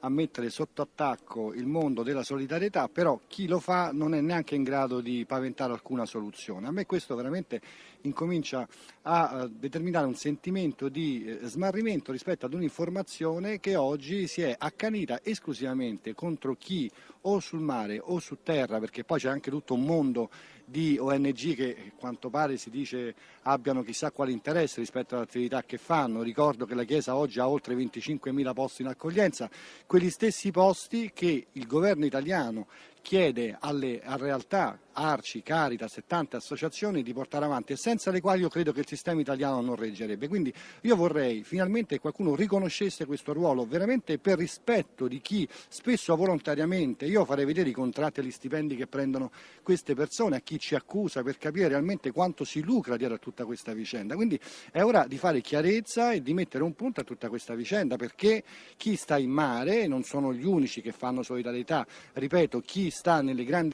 a 0.00 0.08
mettere 0.08 0.50
sotto 0.50 0.82
attacco 0.82 1.52
il 1.54 1.66
mondo 1.66 2.02
della 2.02 2.22
solidarietà, 2.22 2.88
però 2.88 3.20
chi 3.26 3.46
lo 3.46 3.60
fa 3.60 3.90
non 3.92 4.14
è 4.14 4.20
neanche 4.20 4.54
in 4.54 4.62
grado 4.62 5.00
di 5.00 5.24
paventare 5.26 5.72
alcuna 5.72 6.06
soluzione. 6.06 6.66
A 6.66 6.70
me 6.70 6.86
questo 6.86 7.14
veramente 7.14 7.60
incomincia 8.02 8.66
a 9.02 9.42
eh, 9.42 9.48
determinare 9.50 10.06
un 10.06 10.14
sentimento 10.14 10.88
di 10.88 11.24
eh, 11.24 11.46
smarrimento 11.46 12.12
rispetto 12.12 12.46
ad 12.46 12.54
un'informazione 12.54 13.60
che 13.60 13.76
oggi 13.76 14.26
si 14.26 14.42
è 14.42 14.54
accanita 14.58 15.20
esclusivamente 15.22 16.14
contro 16.14 16.54
chi 16.54 16.90
o 17.22 17.40
sul 17.40 17.60
mare 17.60 18.00
o 18.02 18.18
su 18.18 18.38
terra, 18.42 18.78
perché 18.78 19.04
poi 19.04 19.18
c'è 19.18 19.28
anche 19.28 19.50
tutto 19.50 19.74
un 19.74 19.82
mondo 19.82 20.30
di 20.64 20.96
ONG 20.98 21.54
che 21.54 21.76
a 21.88 21.98
quanto 21.98 22.30
pare 22.30 22.56
si 22.56 22.70
dice 22.70 23.14
abbiano 23.42 23.82
chissà 23.82 24.12
quale 24.12 24.30
interesse 24.30 24.78
rispetto 24.80 25.16
all'attività 25.16 25.64
che 25.64 25.78
fanno. 25.78 26.22
Ricordo 26.22 26.64
che 26.64 26.74
la 26.74 26.84
Chiesa 26.84 27.16
oggi 27.16 27.40
ha 27.40 27.48
oltre 27.48 27.74
25.000 27.74 28.52
posti 28.52 28.82
in 28.82 28.88
accoglienza, 28.88 29.50
quegli 29.86 30.10
stessi 30.10 30.50
posti 30.50 31.10
che 31.12 31.48
il 31.52 31.66
governo 31.66 32.04
italiano 32.04 32.68
chiede 33.00 33.56
alle 33.58 34.00
realtà 34.04 34.78
Arci, 34.92 35.42
Caritas 35.42 35.96
e 35.96 36.04
tante 36.06 36.36
associazioni 36.36 37.02
di 37.02 37.12
portare 37.12 37.44
avanti 37.44 37.72
e 37.72 37.76
senza 37.76 38.10
le 38.10 38.20
quali 38.20 38.42
io 38.42 38.48
credo 38.48 38.72
che 38.72 38.80
il 38.80 38.86
sistema 38.86 39.20
italiano 39.20 39.60
non 39.60 39.76
reggerebbe. 39.76 40.28
Quindi 40.28 40.52
io 40.82 40.96
vorrei 40.96 41.42
finalmente 41.42 41.94
che 41.94 42.00
qualcuno 42.00 42.34
riconoscesse 42.34 43.06
questo 43.06 43.32
ruolo 43.32 43.64
veramente 43.64 44.18
per 44.18 44.38
rispetto 44.38 45.08
di 45.08 45.20
chi 45.20 45.48
spesso 45.68 46.14
volontariamente, 46.16 47.06
io 47.06 47.24
farei 47.24 47.44
vedere 47.44 47.70
i 47.70 47.72
contratti 47.72 48.20
e 48.20 48.24
gli 48.24 48.30
stipendi 48.30 48.76
che 48.76 48.86
prendono 48.86 49.30
queste 49.62 49.94
persone 49.94 50.36
a 50.36 50.40
chi 50.40 50.58
ci 50.58 50.74
accusa 50.74 51.22
per 51.22 51.38
capire 51.38 51.68
realmente 51.68 52.10
quanto 52.10 52.44
si 52.44 52.60
lucra 52.62 52.96
dietro 52.96 53.16
a 53.16 53.18
tutta 53.18 53.44
questa 53.44 53.72
vicenda. 53.72 54.16
Quindi 54.16 54.38
è 54.70 54.82
ora 54.82 55.06
di 55.06 55.16
fare 55.16 55.40
chiarezza 55.40 56.12
e 56.12 56.22
di 56.22 56.34
mettere 56.34 56.64
un 56.64 56.74
punto 56.74 57.00
a 57.00 57.04
tutta 57.04 57.28
questa 57.28 57.54
vicenda 57.54 57.96
perché 57.96 58.42
chi 58.76 58.96
sta 58.96 59.16
in 59.18 59.30
mare 59.30 59.86
non 59.86 60.02
sono 60.02 60.32
gli 60.34 60.44
unici 60.44 60.82
che 60.82 60.92
fanno 60.92 61.22
solidarietà, 61.22 61.86
ripeto, 62.12 62.60
chi 62.60 62.89
sta 62.90 63.22
nelle 63.22 63.44
grandi 63.44 63.72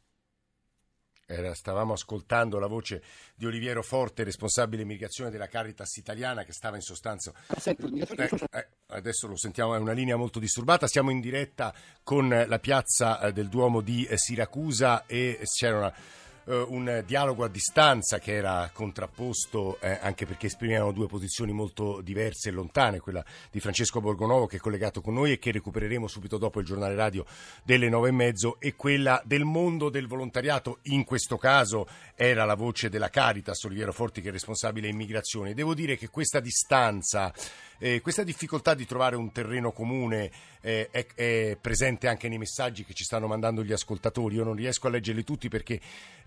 era, 1.28 1.54
stavamo 1.54 1.92
ascoltando 1.92 2.60
la 2.60 2.68
voce 2.68 3.02
di 3.34 3.46
Oliviero 3.46 3.82
Forte, 3.82 4.22
responsabile 4.22 4.82
immigrazione 4.82 5.28
della 5.28 5.48
Caritas 5.48 5.96
italiana, 5.96 6.44
che 6.44 6.52
stava 6.52 6.76
in 6.76 6.82
sostanza. 6.82 7.32
Eh, 7.64 8.30
eh, 8.52 8.68
adesso 8.86 9.26
lo 9.26 9.36
sentiamo, 9.36 9.74
è 9.74 9.78
una 9.78 9.92
linea 9.92 10.14
molto 10.14 10.38
disturbata. 10.38 10.86
Siamo 10.86 11.10
in 11.10 11.20
diretta 11.20 11.74
con 12.04 12.28
la 12.28 12.58
piazza 12.60 13.20
eh, 13.20 13.32
del 13.32 13.48
Duomo 13.48 13.80
di 13.80 14.06
Siracusa 14.14 15.04
e 15.06 15.40
c'era 15.52 15.78
una 15.78 15.92
eh, 15.92 16.25
un 16.54 17.02
dialogo 17.04 17.44
a 17.44 17.48
distanza 17.48 18.18
che 18.18 18.34
era 18.34 18.70
contrapposto 18.72 19.80
eh, 19.80 19.98
anche 20.00 20.26
perché 20.26 20.46
esprimevano 20.46 20.92
due 20.92 21.06
posizioni 21.06 21.52
molto 21.52 22.00
diverse 22.00 22.50
e 22.50 22.52
lontane, 22.52 23.00
quella 23.00 23.24
di 23.50 23.58
Francesco 23.58 24.00
Borgonovo 24.00 24.46
che 24.46 24.56
è 24.56 24.60
collegato 24.60 25.00
con 25.00 25.14
noi 25.14 25.32
e 25.32 25.38
che 25.38 25.50
recupereremo 25.50 26.06
subito 26.06 26.38
dopo 26.38 26.60
il 26.60 26.66
giornale 26.66 26.94
radio 26.94 27.24
delle 27.64 27.88
nove 27.88 28.10
e 28.10 28.12
mezzo 28.12 28.60
e 28.60 28.76
quella 28.76 29.20
del 29.24 29.44
mondo 29.44 29.88
del 29.88 30.06
volontariato, 30.06 30.78
in 30.82 31.04
questo 31.04 31.36
caso 31.36 31.86
era 32.14 32.44
la 32.44 32.54
voce 32.54 32.88
della 32.88 33.10
Caritas, 33.10 33.64
Oliviero 33.64 33.92
Forti 33.92 34.20
che 34.20 34.28
è 34.28 34.32
responsabile 34.32 34.88
immigrazione. 34.88 35.54
Devo 35.54 35.74
dire 35.74 35.96
che 35.96 36.08
questa 36.08 36.38
distanza 36.38 37.32
eh, 37.78 38.00
questa 38.00 38.22
difficoltà 38.22 38.74
di 38.74 38.86
trovare 38.86 39.16
un 39.16 39.32
terreno 39.32 39.72
comune 39.72 40.30
eh, 40.60 40.88
è, 40.90 41.06
è, 41.14 41.58
presente 41.60 42.08
anche 42.08 42.28
nei 42.28 42.38
messaggi 42.38 42.84
che 42.84 42.94
ci 42.94 43.04
stanno 43.04 43.26
mandando 43.26 43.62
gli 43.62 43.72
ascoltatori. 43.72 44.36
Io 44.36 44.44
non 44.44 44.54
riesco 44.54 44.86
a 44.86 44.90
leggerli 44.90 45.24
tutti 45.24 45.48
perché 45.48 45.80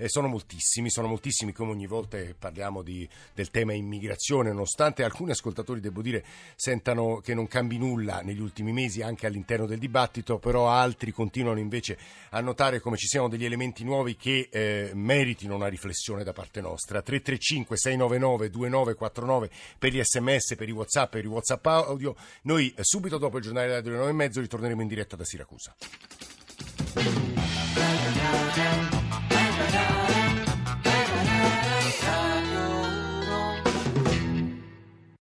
sono 0.09 0.27
moltissimi, 0.27 0.89
sono 0.89 1.07
moltissimi 1.07 1.53
come 1.53 1.71
ogni 1.71 1.87
volta 1.87 2.17
che 2.17 2.35
parliamo 2.37 2.81
di, 2.81 3.07
del 3.33 3.49
tema 3.49 3.73
immigrazione, 3.73 4.49
nonostante 4.49 5.03
alcuni 5.03 5.31
ascoltatori, 5.31 5.79
devo 5.79 6.01
dire, 6.01 6.23
sentano 6.55 7.19
che 7.21 7.33
non 7.33 7.47
cambi 7.47 7.77
nulla 7.77 8.21
negli 8.21 8.39
ultimi 8.41 8.71
mesi 8.71 9.01
anche 9.01 9.27
all'interno 9.27 9.65
del 9.65 9.79
dibattito, 9.79 10.39
però 10.39 10.69
altri 10.69 11.11
continuano 11.11 11.59
invece 11.59 11.97
a 12.31 12.41
notare 12.41 12.79
come 12.79 12.97
ci 12.97 13.07
siano 13.07 13.27
degli 13.27 13.45
elementi 13.45 13.83
nuovi 13.83 14.15
che 14.15 14.49
eh, 14.51 14.91
meritino 14.93 15.55
una 15.55 15.67
riflessione 15.67 16.23
da 16.23 16.33
parte 16.33 16.61
nostra. 16.61 17.01
335 17.01 17.77
699 17.77 18.49
2949 18.49 19.49
per 19.77 19.93
gli 19.93 20.01
sms, 20.03 20.55
per 20.55 20.69
i 20.69 20.71
whatsapp, 20.71 21.11
per 21.11 21.23
i 21.23 21.27
WhatsApp 21.27 21.65
audio. 21.65 22.15
Noi 22.43 22.73
eh, 22.75 22.83
subito 22.83 23.17
dopo 23.17 23.37
il 23.37 23.43
giornale 23.43 23.81
delle 23.81 23.97
9 23.97 24.09
e 24.09 24.13
mezzo 24.13 24.41
ritorneremo 24.41 24.81
in 24.81 24.87
diretta 24.87 25.15
da 25.15 25.23
Siracusa. 25.23 25.75